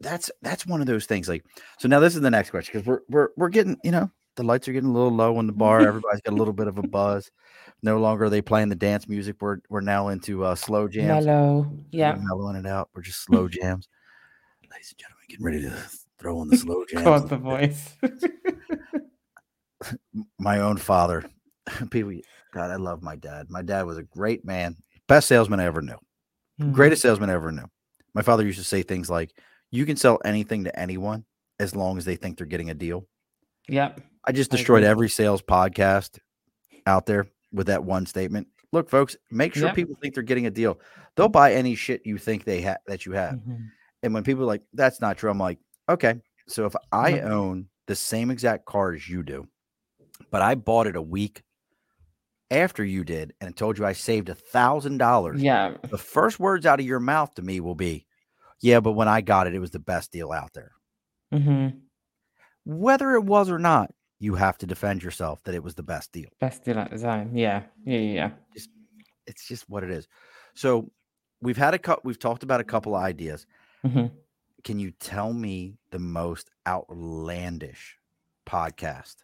[0.01, 1.45] that's that's one of those things like
[1.79, 4.43] so now this is the next question because we're we're we're getting you know the
[4.43, 6.77] lights are getting a little low in the bar everybody's got a little bit of
[6.79, 7.31] a buzz
[7.83, 11.25] no longer are they playing the dance music we're we're now into uh slow jams
[11.27, 11.61] Mellow.
[11.71, 12.19] We're Yeah.
[12.21, 13.89] mellowing it out we're just slow jams
[14.71, 17.95] ladies and gentlemen getting ready to throw on the slow jams God, the voice.
[20.39, 21.25] my own father.
[21.91, 22.13] People,
[22.53, 23.47] God, I love my dad.
[23.51, 24.77] My dad was a great man,
[25.09, 25.99] best salesman I ever knew,
[26.61, 26.73] Mhm.
[26.73, 27.67] greatest salesman I ever knew.
[28.15, 29.33] My father used to say things like,
[29.71, 31.25] "You can sell anything to anyone
[31.59, 33.07] as long as they think they're getting a deal."
[33.69, 34.01] Yep.
[34.25, 34.91] I just destroyed agree.
[34.91, 36.19] every sales podcast
[36.87, 38.47] out there with that one statement.
[38.73, 39.75] Look, folks, make sure Yep.
[39.75, 40.81] people think they're getting a deal.
[41.17, 43.35] They'll buy any shit you think they have that you have.
[43.35, 43.71] Mhm.
[44.03, 45.59] And when people are like, "That's not true," I'm like,
[45.89, 47.25] "Okay, so if I Yep.
[47.31, 49.49] own the same exact car as you do,
[50.31, 51.43] but I bought it a week
[52.51, 55.77] after you did and told you I saved a thousand dollars, Yeah.
[55.91, 58.07] the first words out of your mouth to me will be,
[58.61, 60.73] "Yeah, but when I got it, it was the best deal out there."
[61.33, 61.79] Mm-hmm.
[62.65, 66.11] Whether it was or not, you have to defend yourself that it was the best
[66.13, 66.29] deal.
[66.41, 67.37] Best deal at the time.
[67.37, 67.65] Yeah.
[67.85, 67.99] Yeah.
[67.99, 68.31] Yeah.
[68.55, 68.71] Just,
[69.27, 70.07] It's just what it is.
[70.55, 70.91] So
[71.41, 72.03] we've had a couple.
[72.05, 73.47] We've talked about a couple of ideas.
[73.85, 74.09] yeah.
[74.67, 77.99] Can you tell me the most outlandish
[78.45, 79.15] podcast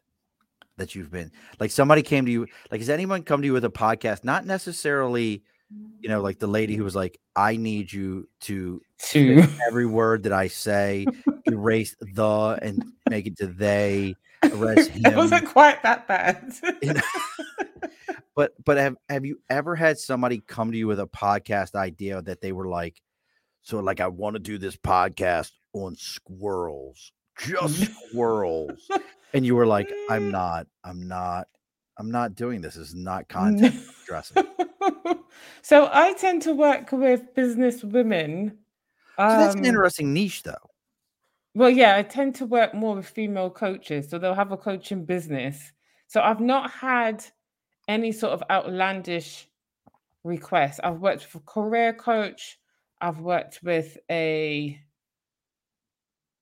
[0.76, 1.30] that you've been
[1.60, 4.46] like somebody came to you like has anyone come to you with a podcast not
[4.46, 5.44] necessarily
[6.00, 10.22] you know like the lady who was like i need you to to every word
[10.22, 11.06] that i say
[11.46, 14.14] erase the and make it to they
[14.44, 16.52] erase it him wasn't quite that bad.
[16.80, 17.00] You know?
[18.34, 22.22] but but have have you ever had somebody come to you with a podcast idea
[22.22, 23.00] that they were like
[23.62, 28.88] so like i want to do this podcast on squirrels just squirrels
[29.34, 31.48] and you were like i'm not i'm not
[31.98, 34.44] i'm not doing this this is not content I'm addressing
[35.62, 38.58] so I tend to work with business women.
[39.16, 40.70] So that's an Um, interesting niche, though.
[41.54, 45.04] well, yeah, I tend to work more with female coaches, so they'll have a coaching
[45.04, 45.72] business.
[46.08, 47.24] So I've not had
[47.88, 49.48] any sort of outlandish
[50.24, 50.80] requests.
[50.82, 52.58] I've worked with a career coach.
[53.02, 54.78] I've worked with a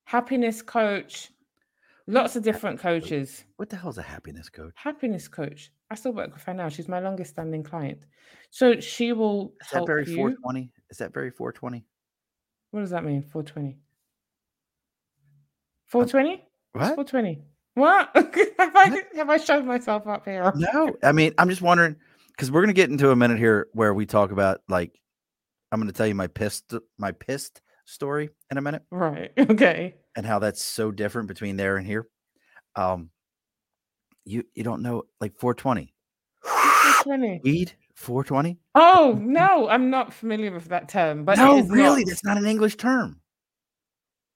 [0.04, 1.30] happiness coach.
[2.06, 3.44] Lots of different coaches.
[3.56, 4.72] What the hell is a happiness coach?
[4.74, 5.70] Happiness coach.
[5.90, 6.68] I still work with her now.
[6.68, 8.04] She's my longest standing client.
[8.50, 10.16] So she will Is that help very you.
[10.16, 10.70] 420?
[10.90, 11.86] Is that very 420?
[12.72, 13.22] What does that mean?
[13.22, 13.70] 420.
[13.70, 13.74] Uh,
[15.86, 16.44] 420?
[16.72, 17.10] What's what?
[17.10, 17.42] 420?
[17.74, 18.10] What?
[18.58, 19.04] have I What?
[19.16, 20.52] have I showed myself up here?
[20.56, 21.96] No, I mean, I'm just wondering
[22.28, 25.00] because we're gonna get into a minute here where we talk about like
[25.72, 29.32] I'm gonna tell you my pissed my pissed story in a minute Right.
[29.38, 29.94] Okay.
[30.16, 32.06] and how that's so different between there and here.
[32.76, 33.10] Um,
[34.24, 35.92] you you don't know like 420
[36.42, 37.40] What's 420?
[37.44, 38.58] weed 420?
[38.74, 42.08] Oh no, I'm not familiar with that term, but it No, really, not.
[42.08, 43.20] that's not an English term.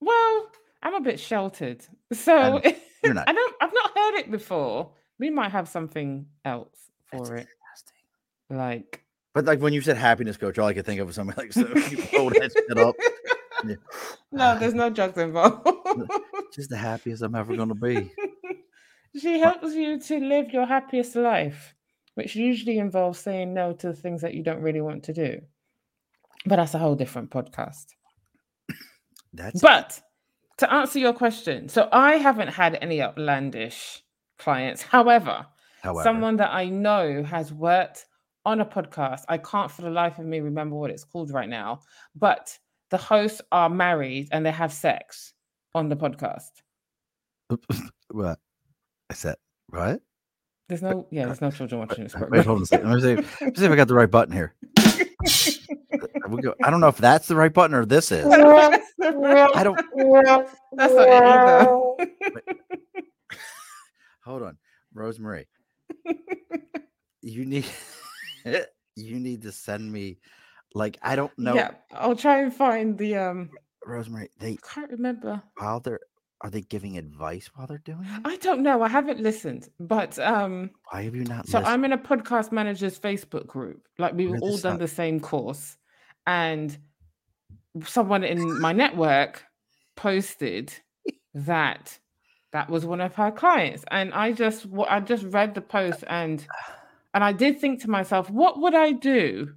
[0.01, 0.49] Well,
[0.82, 2.72] I'm a bit sheltered, so know
[3.03, 3.28] you're not.
[3.28, 3.55] I don't.
[3.61, 4.93] I've not heard it before.
[5.18, 6.76] We might have something else
[7.12, 8.59] That's for it, interesting.
[8.59, 9.03] like.
[9.35, 11.53] But like when you said happiness coach, all I could think of was somebody like
[11.53, 11.66] so
[12.16, 12.95] hold that shit up.
[13.64, 13.76] you-
[14.32, 15.68] No, there's no drugs involved.
[16.55, 18.11] just the happiest I'm ever gonna be.
[19.20, 21.74] she helps you to live your happiest life,
[22.14, 25.41] which usually involves saying no to the things that you don't really want to do.
[26.47, 27.87] But that's a whole different podcast.
[29.32, 30.01] That's But
[30.59, 34.03] to answer your question, so I haven't had any outlandish
[34.39, 34.82] clients.
[34.82, 35.47] However,
[35.82, 36.03] however.
[36.05, 38.05] someone that I know has worked
[38.45, 39.22] on a podcast.
[39.28, 41.80] I can't for the life of me remember what it's called right now,
[42.14, 42.57] but
[42.90, 45.32] the hosts are married and they have sex
[45.74, 46.51] on the podcast.
[48.11, 48.38] what?
[49.11, 49.36] I said
[49.68, 50.01] what?
[50.68, 52.38] There's no, yeah, there's no children watching this program.
[52.38, 52.88] Wait, hold on a second.
[52.88, 53.14] Let me see.
[53.16, 54.55] Let me see if I got the right button here.
[56.64, 58.26] I don't know if that's the right button or this is.
[58.26, 59.76] I don't.
[60.76, 62.59] That's not it either.
[64.24, 64.59] Hold on,
[64.95, 65.47] Rosemary.
[67.20, 67.66] You need.
[68.97, 70.18] you need to send me.
[70.74, 73.51] Like I don't know, Yeah, I'll try and find the um.
[73.86, 74.30] Rosemary.
[74.38, 75.42] They can't remember.
[75.57, 76.01] while they're
[76.45, 78.20] are they giving advice while they're doing it?
[78.24, 78.82] I don't know.
[78.82, 80.70] I haven't listened, but um.
[80.90, 81.49] Why have you not?
[81.49, 81.72] So listened?
[81.72, 83.86] I'm in a podcast managers Facebook group.
[83.99, 85.76] Like we were all done the same course,
[86.26, 86.76] and
[87.84, 89.42] someone in my network
[89.97, 90.74] posted
[91.34, 91.99] that
[92.53, 96.47] that was one of her clients, and I just I just read the post and
[97.14, 99.54] and I did think to myself, what would I do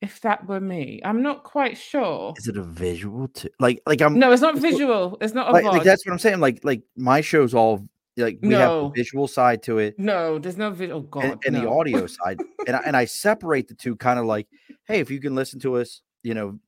[0.00, 1.00] if that were me?
[1.04, 2.34] I'm not quite sure.
[2.36, 3.48] Is it a visual too?
[3.58, 5.16] Like like I'm No, it's not visual.
[5.20, 6.40] It's not a like, like that's what I'm saying.
[6.40, 8.92] Like like my show's all like we have the No.
[8.94, 9.98] visual side to it.
[9.98, 11.00] No, there's no visual.
[11.00, 14.18] Oh God, and, and the audio side and I, and I separate the two kind
[14.18, 14.46] of like
[14.86, 16.58] hey if you can listen to us you know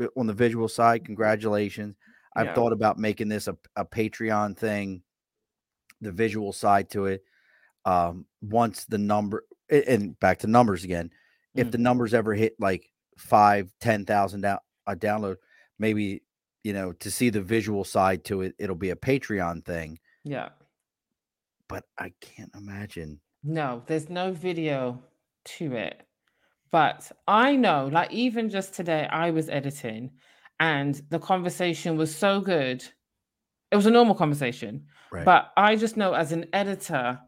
[0.00, 1.96] uh, on the visual side congratulations
[2.36, 2.54] i've Yeah.
[2.54, 5.02] thought about making this a, a patreon thing
[6.00, 7.22] the visual side to it
[7.84, 11.10] um once the number and back to numbers again
[11.54, 11.72] if Mm.
[11.72, 15.36] the numbers ever hit like five ten thousand down a download
[15.78, 16.22] maybe
[16.62, 20.50] you know to see the visual side to it it'll be a patreon thing Yeah.
[21.68, 25.02] but i can't imagine No, there's no video
[25.56, 26.00] to it.
[26.70, 30.12] But I know, like, even just today, I was editing
[30.60, 32.82] and the conversation was so good.
[33.72, 37.20] It was a normal conversation, right but I just know as an editor,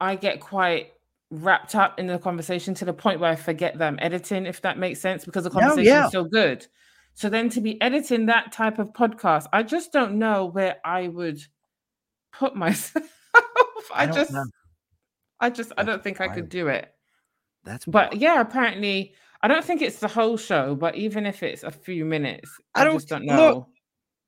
[0.00, 0.92] I get quite
[1.30, 4.60] wrapped up in the conversation to the point where I forget that I'm editing, if
[4.62, 6.06] that makes sense, because the No, conversation yeah.
[6.06, 6.66] is so good.
[7.14, 11.08] So then to be editing that type of podcast, I just don't know where I
[11.08, 11.40] would
[12.32, 13.04] put myself.
[13.94, 14.44] I, don't just know.
[15.40, 16.92] I just I don't think I could do it.
[17.64, 18.22] that's But wild.
[18.22, 22.04] yeah, apparently I don't think it's the whole show, but even if it's a few
[22.04, 23.68] minutes, I I, don't- just don't look, know.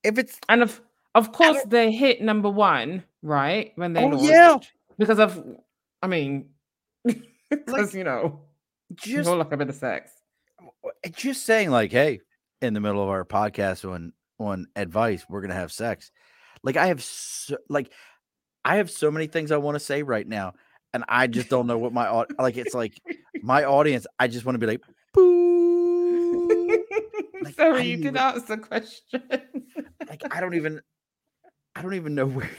[0.02, 0.80] if it's And of
[1.14, 3.72] of course they hit number one, right?
[3.76, 4.24] When they Oh, launched.
[4.30, 4.56] yeah.
[4.98, 5.42] Because of
[6.02, 6.48] I mean
[7.66, 8.40] because you know,
[8.94, 10.10] just all like a bit of sex.
[11.12, 12.20] just saying like hey
[12.60, 16.10] in the middle of our podcast on on advice we're gonna have sex
[16.62, 17.92] like i have so like
[18.64, 20.52] i have so many things i want to say right now
[20.94, 23.00] and i just don't know what my like it's like
[23.42, 24.80] my audience i just want to be like
[25.14, 26.48] boo
[27.42, 29.22] Like, Sorry, you didn't ask the question.
[30.08, 30.80] like i don't even
[31.74, 32.50] i don't even know where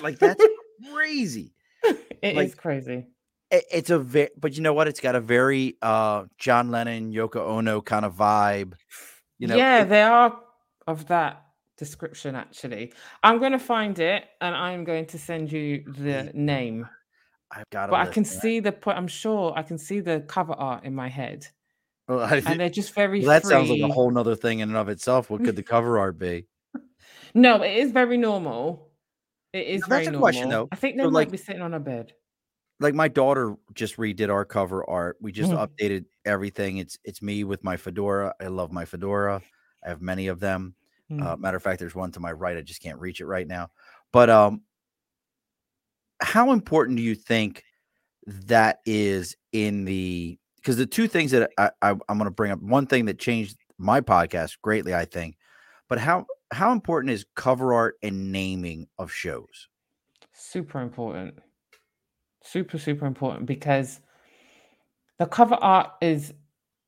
[0.00, 0.44] like that's
[0.92, 3.06] crazy It is like, crazy.
[3.52, 7.12] It, it's a very but you know what it's got a very uh john lennon
[7.12, 8.72] yoko ono kind of vibe
[9.38, 10.36] you know yeah, it- they are
[10.88, 11.44] of that
[11.78, 12.92] description actually.
[13.22, 16.88] I'm going to find it and I'm going to send you the name.
[17.50, 17.90] I've got it.
[17.92, 18.98] But I can see the point.
[18.98, 21.46] I'm sure I can see the cover art in my head.
[22.08, 23.50] Well, I, and they're just very well, that free.
[23.50, 25.28] sounds like a whole nother thing in and of itself.
[25.30, 26.46] What could the cover art be?
[27.34, 28.90] No, it is very normal.
[29.52, 30.20] It is Now, very a normal.
[30.20, 30.68] question, though.
[30.72, 32.12] I think they So, might like- be sitting on a bed.
[32.82, 35.16] Like my daughter just redid our cover art.
[35.20, 35.66] We just Mm.
[35.66, 36.78] updated everything.
[36.78, 38.34] It's it's me with my fedora.
[38.40, 39.40] I love my fedora.
[39.84, 40.74] I have many of them.
[41.10, 41.22] Mm.
[41.24, 42.56] Uh, matter of fact, there's one to my right.
[42.56, 43.70] I just can't reach it right now.
[44.12, 44.62] But um,
[46.20, 47.64] how important do you think
[48.26, 50.38] that is in the?
[50.56, 52.60] Because the two things that I, I I'm going to bring up.
[52.62, 55.36] One thing that changed my podcast greatly, I think.
[55.88, 59.68] But how how important is cover art and naming of shows?
[60.32, 61.38] Super important.
[62.44, 64.00] Super, super important because
[65.18, 66.34] the cover art is,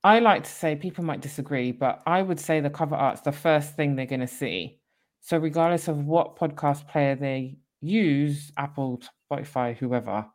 [0.02, 3.32] I like to say, people might disagree, but I would say the cover art's the
[3.32, 4.80] first thing they're going to see.
[5.20, 9.00] So, regardless of what podcast player they use, Apple,
[9.30, 10.26] Spotify, whoever,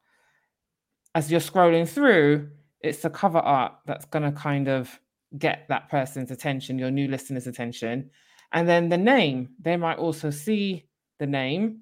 [1.13, 2.49] as you're scrolling through,
[2.81, 4.99] it's the cover art that's going to kind of
[5.37, 8.09] get that person's attention, your new listener's attention.
[8.51, 10.87] And then the name, they might also see
[11.19, 11.81] the name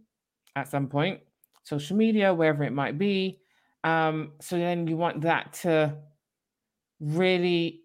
[0.55, 1.21] at some point,
[1.67, 3.39] social media, wherever it might be.
[3.83, 5.97] Um, so then you want that to
[6.99, 7.83] really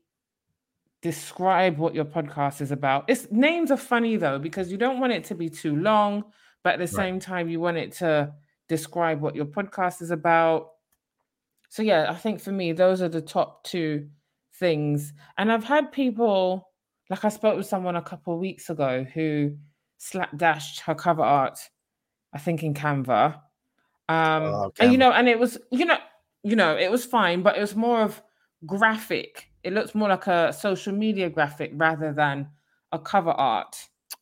[1.03, 3.05] describe what your podcast is about.
[3.09, 6.25] It's names are funny though, because you don't want it to be too long,
[6.63, 7.07] but at the Right.
[7.07, 8.33] same time, you want it to
[8.69, 10.71] describe what your podcast is about.
[11.71, 14.09] So yeah, I think for me, those are the top two
[14.61, 15.13] things.
[15.37, 16.71] And I've had people,
[17.11, 19.57] like I spoke with someone a couple of weeks ago who
[19.99, 21.59] slapdashed her cover art,
[22.33, 23.41] I think in Canva.
[24.13, 25.99] Um, Oh, and you know, and it was, you know,
[26.43, 28.23] you know, it was fine, but it was more of
[28.67, 29.49] graphic.
[29.63, 32.49] It looks more like a social media graphic rather than
[32.91, 33.77] a cover art.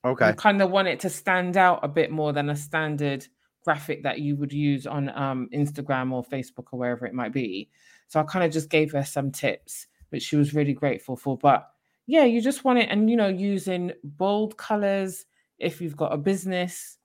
[0.05, 0.29] Okay.
[0.29, 3.27] You kind of want it to stand out a bit more than a standard
[3.65, 7.69] graphic that you would use on um, Instagram or Facebook or wherever it might be.
[8.09, 11.37] So I kind of just gave her some tips, which she was really grateful for.
[11.37, 11.69] But
[12.07, 15.27] yeah, you just want it, and you know, using bold colors
[15.59, 16.97] if you've got a business,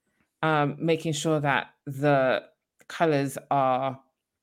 [0.41, 2.43] um, making sure that the
[2.88, 3.99] colors are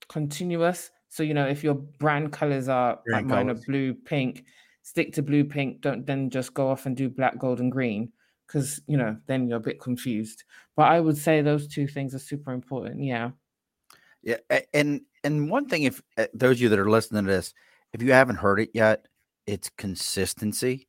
[0.08, 0.90] continuous.
[1.08, 4.44] So you know, if your brand colors are like Brand mine are blue, pink,
[4.82, 5.80] stick to blue, pink.
[5.80, 8.12] Don't then just go off and do black, gold, and green
[8.46, 10.44] because you know then you're a bit confused.
[10.76, 13.02] But I would say those two things are super important.
[13.04, 13.32] Yeah.
[14.22, 14.36] Yeah,
[14.72, 17.52] and and one thing, if uh, those of you that are listening to this,
[17.92, 19.06] if you haven't heard it yet,
[19.46, 20.86] it's consistency,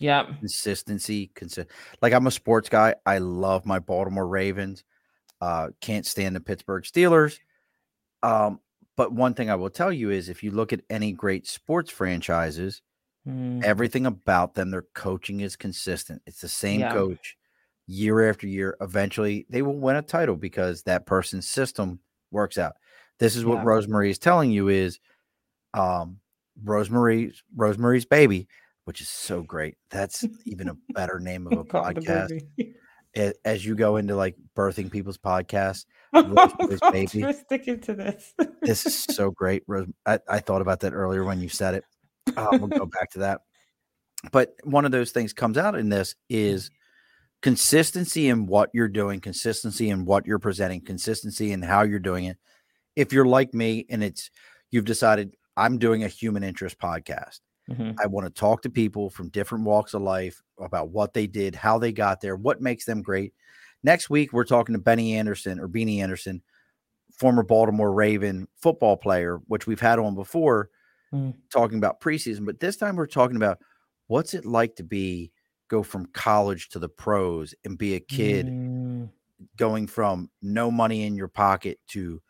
[0.00, 0.24] Yeah.
[0.38, 1.68] consistency, consi-
[2.00, 2.94] Like I'm a sports guy.
[3.04, 4.84] I love my Baltimore Ravens.
[5.40, 7.38] Uh, can't stand the Pittsburgh Steelers.
[8.22, 8.60] Um,
[8.96, 11.90] but one thing I will tell you is, if you look at any great sports
[11.90, 12.82] franchises,
[13.28, 16.22] Mm, everything about them, their coaching is consistent.
[16.26, 16.92] It's the same Yeah.
[16.92, 17.36] coach
[17.88, 18.76] year after year.
[18.80, 21.98] Eventually, they will win a title because that person's system
[22.30, 22.76] works out.
[23.18, 23.64] This is what Yeah.
[23.64, 25.00] Rosemary is telling you is
[25.74, 26.20] um
[26.62, 28.46] Rosemary's Rosemary's baby,
[28.84, 29.76] which is so great.
[29.90, 32.30] That's even a better name of a podcast.
[33.44, 37.22] As you go into like birthing people's podcasts, Oh, Baby.
[37.22, 38.34] We're sticking to this.
[38.62, 39.62] this is so great.
[39.66, 41.84] Rose, I, I thought about that earlier when you said it.
[42.36, 43.42] Uh, we'll go back to that.
[44.32, 46.70] But one of those things comes out in this is
[47.42, 52.24] consistency in what you're doing, consistency in what you're presenting, consistency in how you're doing
[52.24, 52.38] it.
[52.96, 54.30] If you're like me and it's
[54.70, 57.40] you've decided I'm doing a human interest podcast.
[57.68, 57.96] Mhm.
[58.02, 61.54] I want to talk to people from different walks of life about what they did,
[61.54, 63.34] how they got there, what makes them great.
[63.82, 66.42] Next week, we're talking to Bennie Anderson or Beanie Anderson,
[67.12, 70.70] former Baltimore Raven football player, which we've had on before,
[71.12, 71.34] Mm.
[71.50, 72.46] talking about preseason.
[72.46, 73.60] But this time, we're talking about
[74.08, 75.32] what's it like to be
[75.68, 79.10] go from college to the pros and be a kid Mm,
[79.56, 82.22] going from no money in your pocket to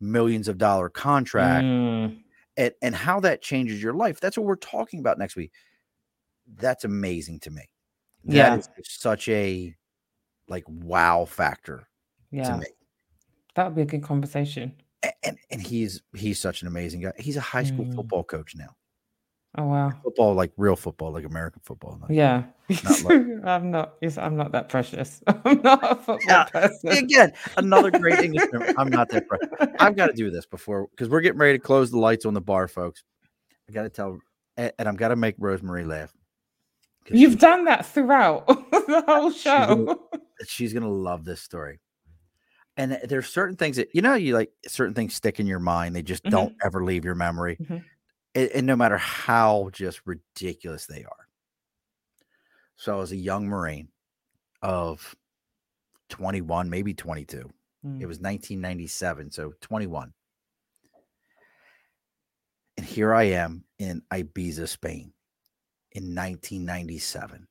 [0.00, 2.21] millions of dollar contract mm.
[2.56, 4.20] And, and how that changes your life.
[4.20, 5.52] That's what we're talking about next week.
[6.56, 7.62] That's amazing to me.
[8.24, 8.56] That Yeah.
[8.56, 9.74] is such a
[10.48, 12.56] like wow factor to Yeah.
[12.56, 12.66] me.
[13.54, 14.74] That would be a good conversation.
[15.04, 17.12] A- And, and he's he's such an amazing guy.
[17.18, 17.94] He's a high school Mm.
[17.94, 18.76] football coach now.
[19.58, 19.90] Oh wow.
[20.02, 21.98] Football, like real football, like American football.
[22.00, 22.44] not- Yeah.
[22.84, 25.22] Not like- I'm not yes, I'm not that precious.
[25.44, 26.88] I'm not a football Yeah, person.
[26.90, 28.48] Again, another great English.
[28.78, 29.28] I'm not that.
[29.28, 29.38] Pre-
[29.78, 32.32] I've got to do this before because we're getting ready to close the lights on
[32.34, 33.04] the bar, folks.
[33.68, 34.18] I got to tell,
[34.56, 36.12] and, I've got to make Rosemary laugh.
[37.10, 40.00] You've she- done that throughout the whole show.
[40.46, 41.78] she's gonna love this story.
[42.78, 45.94] And there's certain things that you know you like certain things stick in your mind.
[45.94, 46.30] They just Mhm.
[46.30, 47.58] don't ever leave your memory.
[47.60, 47.84] Mhm.
[48.34, 51.28] And, and no matter how just ridiculous they are.
[52.76, 53.88] So I was a young Marine
[54.62, 55.14] of
[56.08, 57.50] 21, maybe 22,
[57.84, 58.00] Mm.
[58.00, 60.12] it was 1997, so 21.
[62.76, 65.12] And here I am in Ibiza, Spain
[65.90, 67.48] in 1997.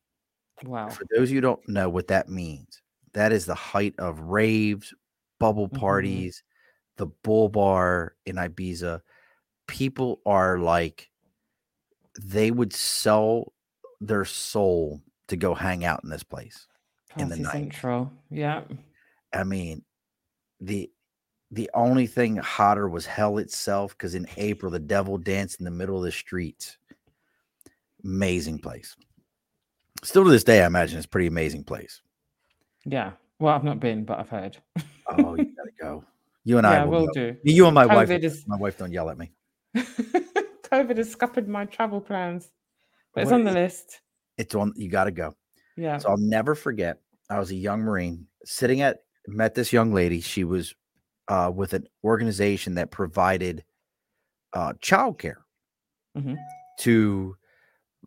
[0.64, 0.90] Wow.
[0.90, 2.82] For those of you who don't know what that means,
[3.14, 4.94] that is the height of raves,
[5.40, 5.80] bubble Mhm.
[5.80, 6.44] parties,
[6.96, 9.02] the bull bar in Ibiza.
[9.72, 11.10] People are like,
[12.22, 13.54] they would sell
[14.02, 16.68] their soul to go hang out in this place.
[17.18, 17.54] in the night.
[17.54, 18.12] Central.
[18.30, 18.64] Yeah.
[19.34, 19.84] I mean,
[20.60, 20.92] the
[21.52, 25.72] the only thing hotter was hell itself because in April the devil danced in the
[25.72, 26.78] middle of the streets.
[28.04, 28.96] Amazing place.
[30.04, 32.02] Still to this day, I imagine it's a pretty amazing place.
[32.86, 33.12] Yeah.
[33.40, 34.58] Well, I've not been, but I've heard.
[35.08, 36.04] Oh, you gotta go.
[36.44, 37.38] You and I will will do.
[37.44, 38.10] You and my wife.
[38.10, 39.32] Is My wife don't yell at me.
[39.76, 42.50] COVID has scuppered my travel plans,
[43.14, 44.02] but it's on the list.
[44.38, 44.74] It's on.
[44.76, 45.36] You got to go.
[45.78, 45.98] Yeah.
[45.98, 47.00] So I'll never forget.
[47.30, 50.20] I was a young Marine sitting at met this young lady.
[50.22, 50.74] She was
[51.28, 53.64] uh, with an organization that provided
[54.54, 55.44] uh, childcare
[56.18, 56.38] Mhm.
[56.80, 57.38] to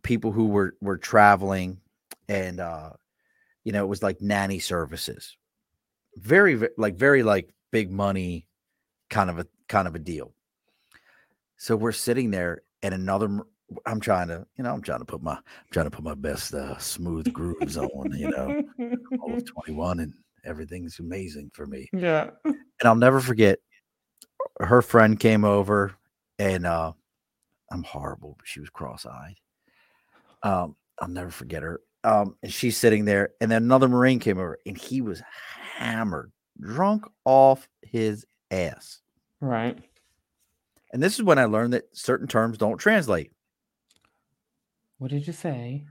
[0.02, 1.80] people who were were traveling,
[2.28, 2.90] and uh,
[3.64, 5.36] you know it was like nanny services.
[6.16, 8.46] Very ve- like very like big money,
[9.10, 10.34] kind of a kind of a deal.
[11.64, 13.40] So we're sitting there, and another.
[13.86, 15.42] I'm trying to, you know, I'm trying to put my, I'm
[15.72, 18.62] trying to put my best uh, smooth grooves on, you know,
[19.22, 20.12] all of 21 and
[20.44, 21.88] everything's amazing for me.
[21.94, 22.28] yeah.
[22.44, 23.60] And I'll never forget
[24.60, 25.94] her friend came over
[26.38, 26.92] and uh
[27.72, 29.36] I'm horrible, but she was cross-eyed.
[30.42, 31.80] Um, I'll never forget her.
[32.04, 35.22] Um, and she's sitting there, and then another Marine came over and he was
[35.78, 39.00] hammered, drunk off his ass.
[39.40, 39.78] Right.
[40.94, 43.32] And this is when I learned that certain terms don't translate.
[44.98, 45.84] What did you say?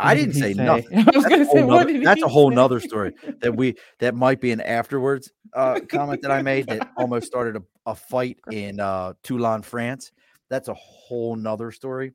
[0.00, 0.98] I What didn't did say nothing.
[0.98, 2.54] I was That's a going to whole say, what nother- did that's a whole say?
[2.56, 6.90] nother story that we that might be an afterwards uh comment that I made that
[6.96, 10.10] almost started a, a fight in uh Toulon, France.
[10.50, 12.14] That's a whole nother story.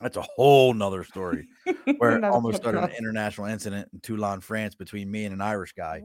[0.00, 1.46] That's a whole nother story
[1.98, 5.74] where it almost started an international incident in Toulon, France between me and an Irish
[5.74, 6.02] guy.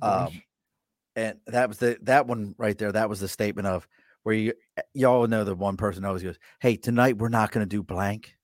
[0.00, 0.42] Oh, Um
[1.16, 2.92] and that was the that one right there.
[2.92, 3.88] That was the statement of
[4.26, 4.52] where you
[4.92, 8.34] y'all know the one person always goes, Hey, tonight we're not gonna do blank.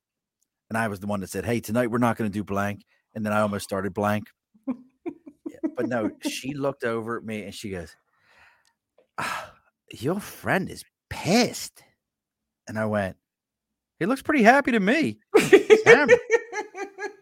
[0.69, 2.85] And I was the one that said, Hey, tonight we're not gonna do blank.
[3.13, 4.27] And then I almost started blank.
[4.65, 7.97] Yeah, but no, she looked over at me and she goes,
[9.17, 9.51] "Ah,
[9.91, 11.83] Your friend is pissed.
[12.65, 13.17] And I went,
[13.99, 15.19] He looks pretty happy to me.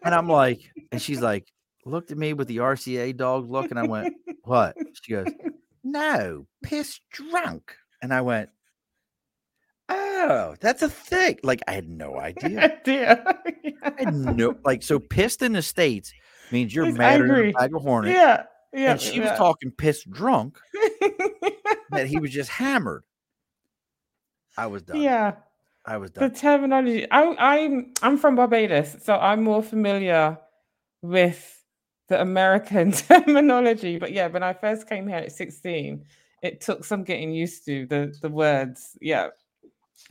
[0.04, 0.60] And I'm like,
[0.92, 1.48] and she's like,
[1.84, 4.76] looked at me with the RCA dog look, and I went, What?
[5.02, 5.26] She goes,
[5.82, 7.74] No, piss drunk.
[8.02, 8.50] And I went,
[9.88, 11.38] Oh, that's a thing.
[11.42, 12.78] Like, I had no idea.
[12.84, 13.22] Dear.
[13.82, 16.12] I had no, like, so pissed in the States
[16.50, 18.14] means you're madder than a bag of hornets.
[18.16, 18.44] yeah.
[18.74, 18.92] Yeah.
[18.92, 20.58] and she was talking pissed drunk
[21.90, 23.02] that he was just hammered.
[24.56, 25.00] I was done.
[25.00, 25.34] yeah.
[25.84, 26.30] I was done.
[26.30, 27.10] The terminology.
[27.10, 30.38] I, I'm I'm from Barbados, so I'm more familiar
[31.02, 31.62] with
[32.08, 33.98] the American terminology.
[33.98, 36.04] But yeah, when I first came here at 16,
[36.42, 38.96] it took some getting used to the the words.
[39.00, 39.28] Yeah.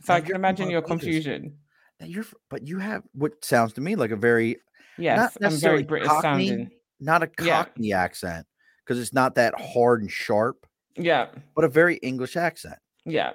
[0.04, 1.58] So Now I can imagine your confusion.
[2.04, 4.56] You're, but you have what sounds to me like a very
[4.98, 6.48] Yes, necessarily very British Cockney.
[6.48, 6.70] sounding.
[7.00, 7.64] not a Yeah.
[7.64, 8.46] Cockney accent
[8.84, 10.66] because it's not that hard and sharp,
[10.96, 11.28] Yeah.
[11.54, 12.78] but a very English accent.
[13.04, 13.34] Yeah.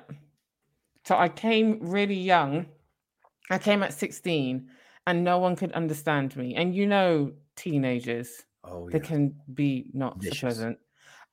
[1.05, 2.65] So I came really young.
[3.49, 4.69] I came at 16
[5.05, 6.55] and no one could understand me.
[6.55, 10.77] And you know, teenagers, Oh they can be not so pleasant.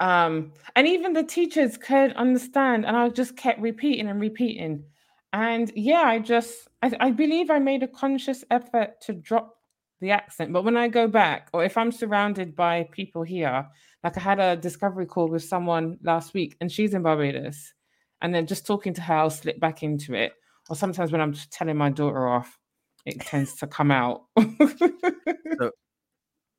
[0.04, 2.84] Um, and even the teachers could understand.
[2.84, 4.84] And I just kept repeating and repeating.
[5.32, 9.56] And yeah, I just, I, I believe I made a conscious effort to drop
[10.02, 10.52] the accent.
[10.52, 13.66] But when I go back, or if I'm surrounded by people here,
[14.04, 17.72] like I had a discovery call with someone last week and she's in Barbados.
[18.20, 20.34] And then just talking to her, I'll slip back into it.
[20.68, 22.58] Or sometimes when I'm just telling my daughter off,
[23.06, 24.24] it tends to come out.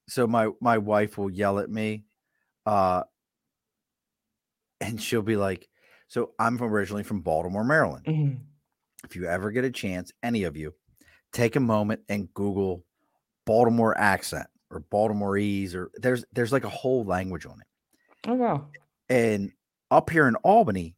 [0.07, 2.05] So my my wife will yell at me,
[2.67, 3.03] uh,
[4.81, 5.69] and she'll be like,
[6.07, 8.07] "So I'm from originally from Baltimore, Maryland.
[8.07, 8.45] Mhm.
[9.05, 10.75] If you ever get a chance, any of you,
[11.33, 12.85] take a moment and Google
[13.45, 17.67] Baltimore accent or Baltimoreese or there's there's like a whole language on it.
[18.27, 18.69] Oh, wow.
[19.09, 19.51] and
[19.91, 20.95] up here in Albany,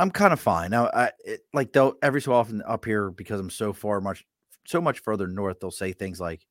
[0.00, 0.88] I'm kind of fine now.
[0.88, 4.26] I it, like they'll every so often up here because I'm so far much
[4.66, 5.60] so much further north.
[5.60, 6.46] They'll say things like,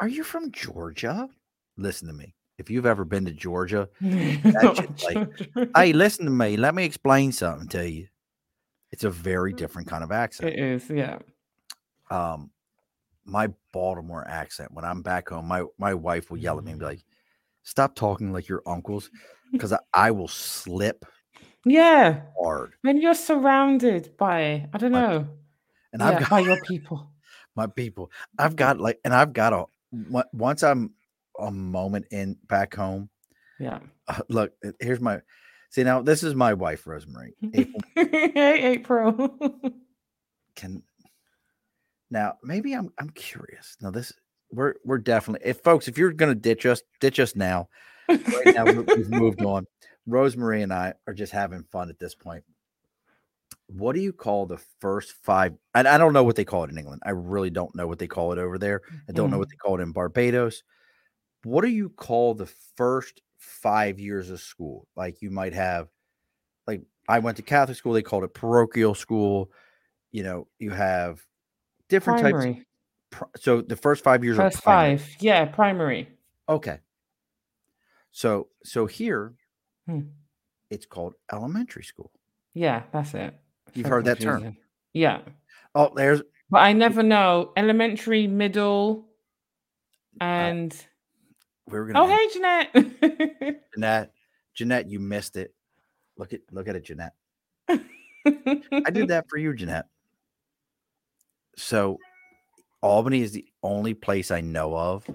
[0.00, 1.28] "Are you from Georgia?"
[1.76, 2.35] Listen to me.
[2.58, 3.88] If you've ever been to Georgia,
[5.02, 5.22] like,
[5.74, 6.56] hey, listen to me.
[6.56, 8.08] Let me explain something to you.
[8.92, 10.52] It's a very different kind of accent.
[10.52, 11.18] it is, yeah.
[12.10, 12.50] Um,
[13.24, 16.80] my Baltimore accent when I'm back home, my my wife will yell at me and
[16.80, 17.04] be like,
[17.64, 19.10] "Stop talking like your uncles,"
[19.52, 21.04] because I, I will slip
[21.64, 22.22] Yeah.
[22.38, 22.74] hard.
[22.82, 25.28] When you're surrounded by, I don't By know,
[25.92, 27.12] And yeah, I've got by your people.
[27.56, 28.10] my people.
[28.38, 29.64] I've got like, and I've got a
[30.32, 30.94] once I'm
[31.38, 33.08] a moment in back home.
[33.58, 33.80] Yeah.
[34.08, 35.20] uh, look, uh, here's my
[35.70, 36.02] see now.
[36.02, 37.34] This is my wife, Rosemary.
[37.54, 39.38] April hey, April.
[40.56, 40.82] can
[42.10, 43.76] now maybe I'm I'm curious.
[43.80, 44.12] Now this
[44.52, 47.68] we're we're definitely if folks if you're gonna ditch us ditch us now.
[48.08, 49.66] Right now we- we've moved on.
[50.06, 52.44] Rosemary and I are just having fun at this point.
[53.68, 55.54] What do you call the first five?
[55.74, 57.02] And I don't know what they call it in England.
[57.04, 58.82] I really don't know what they call it over there.
[59.08, 59.40] I don't know Mm.
[59.40, 60.62] what they call it in Barbados.
[61.46, 64.88] What do you call the first five years of school?
[64.96, 65.86] Like you might have,
[66.66, 67.92] like I went to Catholic school.
[67.92, 69.52] They called it parochial school.
[70.10, 71.20] You know, you have
[71.88, 72.32] different types.
[72.32, 72.50] primary.
[72.58, 72.66] Of,
[73.12, 74.98] pri- so the first five years First are primary.
[74.98, 75.16] five.
[75.20, 76.08] Yeah, primary.
[76.48, 76.80] Okay.
[78.10, 79.34] So so here,
[79.86, 80.00] Hmm.
[80.68, 82.10] it's called elementary school.
[82.54, 83.34] Yeah, that's it.
[83.74, 84.56] You've So heard that term.
[84.92, 85.20] Yeah.
[85.76, 89.06] Oh, there's But I never know elementary, middle,
[90.20, 90.74] and
[91.68, 92.00] we were gonna.
[92.00, 93.60] oh, hey, Jeanette.
[93.74, 94.12] Jeanette,
[94.54, 95.54] Jeanette, you missed it.
[96.16, 97.14] Look at look at it, Jeanette.
[97.68, 99.86] I did that for you, Jeanette.
[101.56, 101.98] So
[102.82, 105.08] Albany is the only place I know of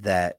[0.00, 0.38] that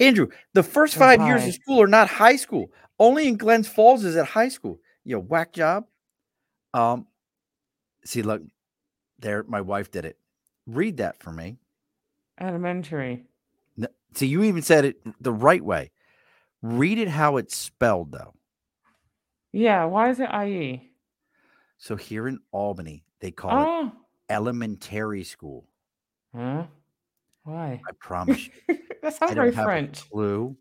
[0.00, 2.72] Andrew, the first Oh, five years of school are not high school.
[2.98, 4.80] Only in Glens Falls is it high school.
[5.04, 5.84] You know, whack job.
[6.74, 7.06] Um,
[8.04, 8.42] see, look,
[9.18, 10.18] there, my wife did it.
[10.66, 11.58] Read that for me.
[12.40, 13.24] Elementary.
[14.14, 15.90] See, you even said it the right way.
[16.62, 18.34] Read it how it's spelled, though.
[19.52, 19.84] Yeah.
[19.84, 20.90] Why is it IE?
[21.78, 23.92] So here in Albany, they call it Oh.
[24.28, 25.66] elementary school.
[26.34, 26.64] Huh?
[27.44, 27.80] Why?
[27.88, 28.78] I promise you.
[29.02, 30.08] that I sounds very French.
[30.10, 30.56] clue.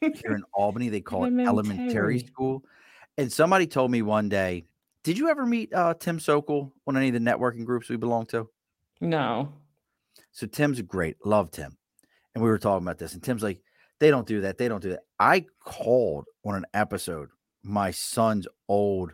[0.00, 2.18] Here in Albany, they call it elementary Elementary.
[2.20, 2.64] school.
[3.18, 4.64] And somebody told me one day,
[5.04, 8.24] did you ever meet uh, Tim Sokol on any of the networking groups we belong
[8.26, 8.48] to?
[9.00, 9.52] No.
[10.32, 11.16] So Tim's great.
[11.26, 11.76] Love Tim.
[12.34, 13.14] And we were talking about this.
[13.14, 13.60] And Tim's like,
[14.00, 14.58] they don't do that.
[14.58, 15.04] They don't do that.
[15.18, 17.28] I called on an episode
[17.62, 19.12] my son's old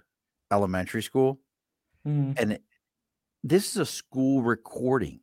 [0.51, 1.41] elementary school.
[2.07, 2.39] Mm.
[2.41, 2.59] And
[3.45, 5.21] this is a school recording.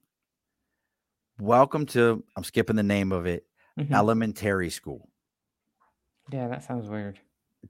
[1.40, 3.46] Welcome to, I'm skipping the name of it,
[3.80, 3.92] Mhm.
[3.92, 5.10] elementary school.
[6.32, 7.20] Yeah, that sounds weird.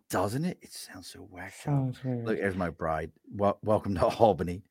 [0.09, 0.57] Doesn't it?
[0.61, 1.51] It sounds so out.
[1.53, 2.25] Sounds weird.
[2.25, 3.11] Look, there's my bride.
[3.33, 4.63] Wel- welcome to Albany.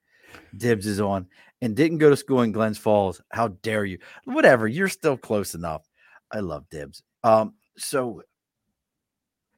[0.57, 1.26] Dibs is on
[1.62, 3.20] and didn't go to school in Glens Falls.
[3.30, 3.99] How dare you?
[4.24, 4.68] Whatever.
[4.68, 5.89] You're still close enough.
[6.32, 7.03] I love Dibs.
[7.22, 8.22] Um, so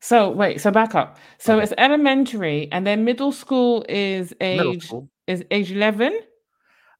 [0.00, 1.18] So wait, so back up.
[1.38, 1.64] So Okay.
[1.64, 5.08] it's elementary, and then middle school is age school.
[5.26, 6.12] is age eleven.
[6.12, 6.22] Is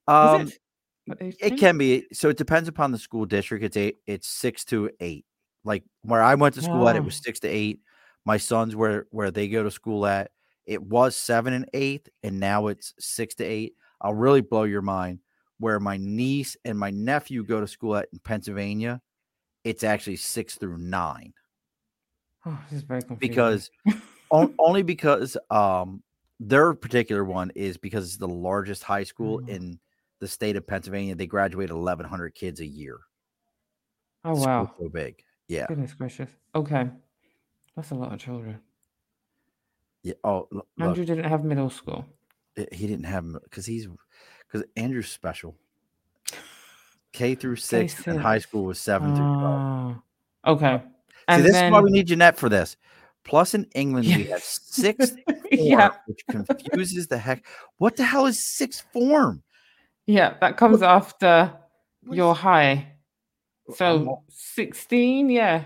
[0.08, 0.48] Um,
[1.08, 1.18] it?
[1.20, 2.06] Age it can be.
[2.12, 3.64] So it depends upon the school district.
[3.64, 3.98] It's eight.
[4.06, 5.24] It's six to eight.
[5.64, 7.80] Like where I went to school at, it was six to eight.
[8.24, 10.30] My sons where where they go to school at,
[10.66, 13.74] it was seven and eight, and now it's six to eight.
[14.00, 15.20] I'll really blow your mind.
[15.58, 19.00] Where my niece and my nephew go to school at in Pennsylvania,
[19.64, 21.32] it's actually six through nine
[22.44, 23.28] Oh, this is very confusing.
[23.30, 23.70] because
[24.30, 26.02] on, only because um
[26.38, 29.48] their particular one is because it's the largest high school Mm.
[29.48, 29.80] in
[30.20, 31.14] the state of Pennsylvania.
[31.14, 32.98] They graduate 1,100 kids a year.
[34.24, 35.22] oh wow, so big.
[35.48, 35.66] Yeah.
[35.68, 36.28] goodness gracious.
[36.54, 36.90] Okay,
[37.74, 38.60] that's a lot of children.
[40.06, 40.14] Yeah.
[40.22, 42.06] Oh, look, Andrew didn't have middle school.
[42.54, 43.88] he didn't have because he's
[44.46, 45.56] because Andrew's special.
[47.12, 49.42] K through six and high school was seven through twelve.
[50.44, 50.82] Ah, okay.
[50.84, 52.76] See, And this then is why we need Jeanette for this.
[53.24, 54.60] Plus, in England, we have Yes.
[54.62, 57.44] sixth form, yeah, which confuses the heck.
[57.78, 59.42] What the hell is sixth form?
[60.06, 61.52] yeah, that comes after
[62.04, 62.92] What your is- high.
[63.74, 65.64] So not- sixteen, yeah.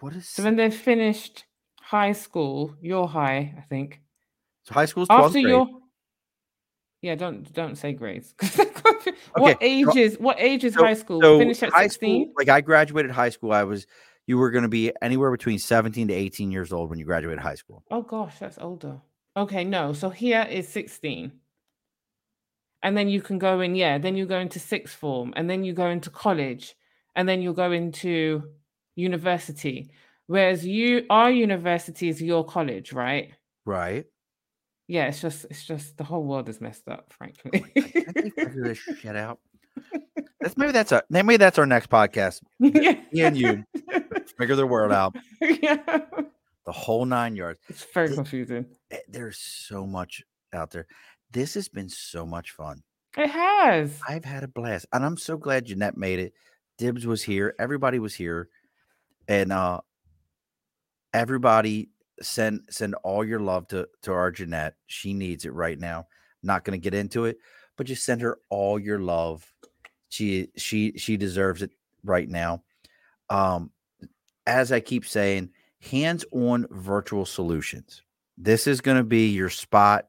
[0.00, 1.44] what is So when they've finished
[1.86, 4.00] high school, your high, I think.
[4.64, 5.46] so high school's 12th After grade.
[5.48, 5.68] your
[7.02, 8.34] yeah, don't don't say grades.
[9.34, 11.20] what Okay, age so- what age is so- high school?
[11.20, 12.24] So Finish at sixteen.
[12.24, 13.86] school, like I graduated high school, I was
[14.26, 17.38] you were going to be anywhere between 17 to 18 years old when you graduated
[17.38, 17.84] high school.
[17.92, 19.00] Oh gosh, that's older.
[19.36, 19.92] Okay, no.
[19.92, 21.30] So here is 16.
[22.82, 25.62] And then you can go in, yeah, then you go into sixth form, and then
[25.62, 26.74] you go into college,
[27.14, 28.42] and then you'll go into
[28.96, 29.90] university.
[30.26, 33.32] Whereas you our university is your college, right?
[33.64, 34.04] Right.
[34.88, 37.64] Yeah, it's just it's just the whole world is messed up, frankly.
[37.74, 39.38] Can't figure this shit out?
[40.40, 42.40] That's maybe that's a maybe that's our next podcast.
[42.60, 43.00] yeah.
[43.12, 43.64] Me and you
[44.38, 45.76] figure the world out, yeah.
[46.66, 47.60] the whole nine yards.
[47.68, 48.66] It's very It- confusing.
[48.90, 50.22] Eh, There's so much
[50.52, 50.86] out there.
[51.32, 52.82] This has been so much fun.
[53.16, 53.98] It has.
[54.08, 56.32] I've had a blast, and I'm so glad Jeanette made it.
[56.78, 57.54] Dibs was here.
[57.58, 58.48] Everybody was here,
[59.26, 59.80] and uh,
[61.16, 61.88] everybody
[62.20, 64.74] send send all your love to to our Jeanette.
[64.86, 66.06] She needs it right now.
[66.42, 67.38] Not going to get into it,
[67.76, 69.50] but just send her all your love.
[70.10, 71.70] She she she deserves it
[72.04, 72.62] right now.
[73.30, 73.70] Um,
[74.46, 78.02] as I keep saying, hands-on virtual solutions.
[78.38, 80.06] This is going to be your spot.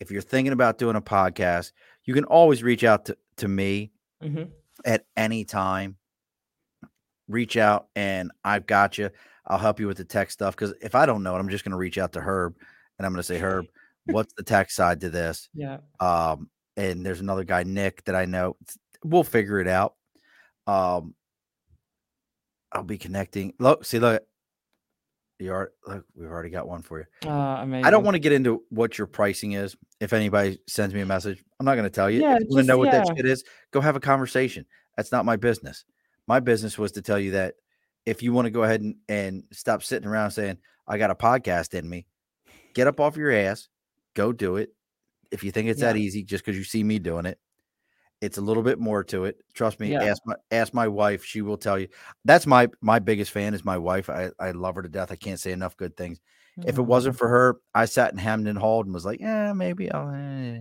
[0.00, 1.72] If you're thinking about doing a podcast,
[2.04, 3.92] you can always reach out to, to me
[4.22, 4.50] Mhm.
[4.84, 5.96] at any time.
[7.28, 9.10] Reach out and I've got you.
[9.46, 11.64] I'll help you with the tech stuff because if I don't know it, I'm just
[11.64, 12.56] going to reach out to Herb
[12.98, 13.66] and I'm going to say, Herb,
[14.06, 15.48] what's the tech side to this?
[15.54, 15.78] Yeah.
[16.00, 18.56] Um, and there's another guy, Nick, that I know.
[19.04, 19.94] We'll figure it out.
[20.66, 21.14] Um,
[22.70, 23.52] I'll be connecting.
[23.58, 24.22] Look, see, look,
[25.38, 25.72] you are.
[25.86, 27.28] Look, we've already got one for you.
[27.28, 27.84] Uh, amazing.
[27.84, 29.76] I don't want to get into what your pricing is.
[30.00, 32.20] If anybody sends me a message, I'm not going to tell you.
[32.20, 34.64] Yeah, if you want to know what that shit is, go have a conversation.
[34.96, 35.84] That's not my business.
[36.28, 37.54] My business was to tell you that
[38.06, 41.14] if you want to go ahead and, and stop sitting around saying, I got a
[41.14, 42.06] podcast in me,
[42.74, 43.68] get up off your ass,
[44.14, 44.70] go do it.
[45.30, 47.38] If you think it's that easy, just because you see me doing it,
[48.20, 49.38] it's a little bit more to it.
[49.54, 49.92] Trust me.
[49.92, 50.04] Yeah.
[50.04, 51.88] Ask my ask my wife; she will tell you.
[52.24, 54.10] That's my my biggest fan is my wife.
[54.10, 55.10] I I love her to death.
[55.10, 56.20] I can't say enough good things.
[56.66, 59.90] If it wasn't for her, I sat in Hamden Hall and was like, yeah, maybe
[59.90, 60.10] I'll.
[60.10, 60.60] eh."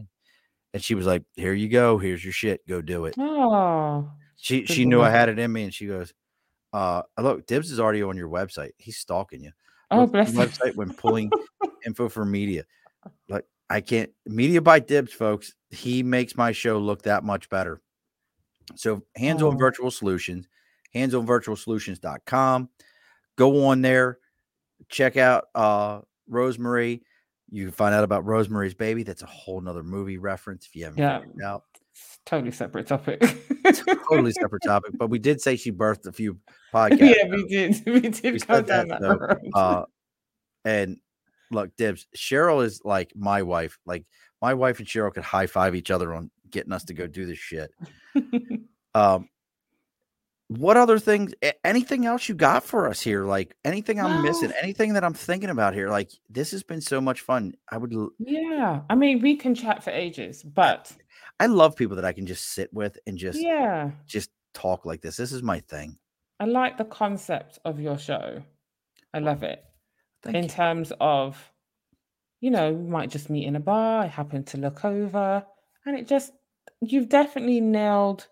[0.73, 1.97] And she was like, here you go.
[1.97, 2.65] Here's your shit.
[2.65, 3.15] Go do it.
[3.19, 6.13] Oh, She she knew I had it in me, and she goes,
[6.73, 8.71] uh, look, Dibs is already on your website.
[8.77, 9.51] He's stalking you.
[9.91, 11.31] oh, bless website when pulling
[11.85, 12.63] info for media.
[13.29, 15.53] Like I can't media by Dibs, folks.
[15.69, 17.81] He makes my show look that much better.
[18.75, 19.57] So hands on Oh.
[19.57, 20.47] virtual solutions,
[20.93, 22.69] hands on virtualsolutions.com.
[23.37, 24.19] Go on there,
[24.89, 27.03] check out uh Rosemary.
[27.49, 29.03] You can find out about Rosemary's Baby.
[29.03, 31.19] That's a whole nother movie reference if you haven't Yeah.
[31.19, 31.63] figured it out.
[31.93, 33.21] It's totally separate topic.
[34.09, 36.37] Totally separate topic, but we did say she birthed a few
[36.73, 36.99] podcasts.
[36.99, 37.81] yeah, we did.
[37.85, 39.51] We did We go down that, that, road.
[39.53, 39.83] uh
[40.65, 40.97] and
[41.49, 44.05] look dibs cheryl is like my wife like
[44.41, 47.25] my wife and cheryl could high five each other on getting us to go do
[47.25, 47.71] this shit
[48.95, 49.27] um
[50.47, 54.93] what other things anything else you got for us here like anything i'm missing anything
[54.93, 58.11] that i'm thinking about here like this has been so much fun i would l-
[58.19, 60.91] yeah, I mean, we can chat for ages, but
[61.41, 65.01] i love people that i can just sit with and just yeah, just talk like
[65.01, 65.97] this this is my thing
[66.41, 68.41] I like the concept of your show.
[69.13, 69.63] I love it.
[70.23, 70.49] Thank in you.
[70.49, 71.37] terms of,
[72.39, 74.01] you know, we might just meet in a bar.
[74.01, 75.45] I happen to look over,
[75.85, 76.31] and it just,
[76.81, 78.27] you've definitely nailed,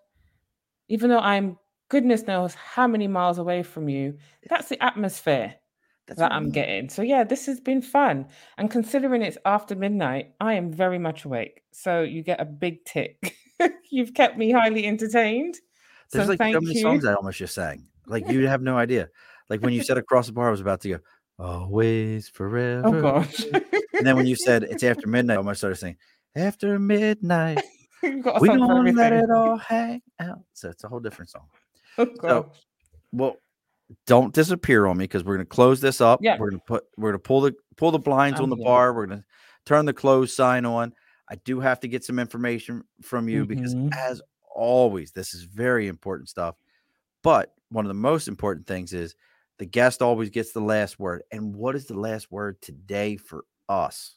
[0.88, 1.60] even though I'm
[1.90, 4.18] goodness knows how many miles away from you,
[4.50, 5.54] that's the atmosphere
[6.10, 6.52] That's that I'm mean.
[6.52, 6.90] getting.
[6.90, 8.28] So, yeah, this has been fun.
[8.58, 11.62] And considering it's after midnight, I am very much awake.
[11.72, 13.36] So, you get a big tick.
[13.90, 15.56] You've kept me highly entertained.
[16.12, 16.82] There's so, like so many you.
[16.82, 17.86] songs I almost just sang.
[18.08, 19.10] Like you have no idea.
[19.50, 21.00] Like when you said across the bar, I was about to go,
[21.38, 22.82] always oh, forever.
[22.88, 23.44] oh, gosh.
[23.44, 25.98] And then when you said it's after midnight, I almost started saying,
[26.36, 27.62] after midnight,
[28.02, 30.40] You've got a we don't let it all hang out.
[30.54, 31.48] So it's a whole different song.
[31.98, 32.58] Oh, So, gosh.
[33.12, 33.36] Well,
[34.06, 36.20] don't disappear on me because we're gonna close this up.
[36.22, 36.38] Yeah.
[36.38, 38.94] We're gonna put we're gonna pull the pull the blinds on Um, the bar.
[38.94, 39.26] We're gonna
[39.66, 40.94] turn the close sign on.
[41.30, 43.94] I do have to get some information from you because Mhm.
[43.96, 44.22] as
[44.56, 46.56] always, this is very important stuff.
[47.24, 49.16] But one of the most important things is
[49.58, 51.24] the guest always gets the last word.
[51.32, 54.16] And what is the last word today for us?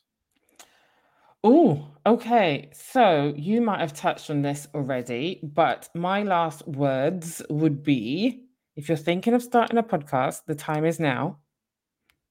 [1.45, 2.71] Oh, okay.
[2.73, 8.89] So you might have touched on this already, but my last words would be if
[8.89, 11.39] you're thinking of starting a podcast, the time is now.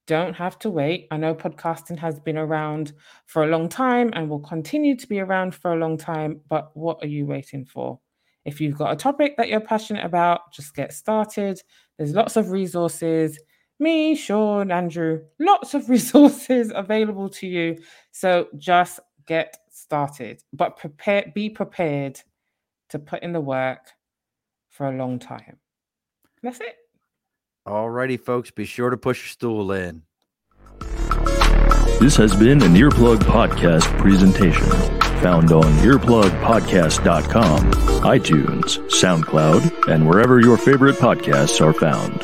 [0.07, 1.07] Don't have to wait.
[1.11, 2.93] I know podcasting has been around
[3.27, 6.75] for a long time and will continue to be around for a long time, but
[6.75, 7.99] what are you waiting for?
[8.43, 11.61] If you've got a topic that you're passionate about, just get started.
[11.97, 13.39] There's lots of resources.
[13.79, 17.77] Me, Sean, Andrew, lots of resources available to you.
[18.11, 22.19] So just get started, but prepare, be prepared
[22.89, 23.91] to put in the work
[24.69, 25.57] for a long time.
[26.43, 26.75] That's it.
[27.67, 30.03] Alrighty, folks, be sure to push your stool in.
[31.99, 34.65] This has been an Earplug Podcast presentation.
[35.21, 42.19] Found on earplugpodcast.com, iTunes, SoundCloud, and wherever your favorite podcasts are found.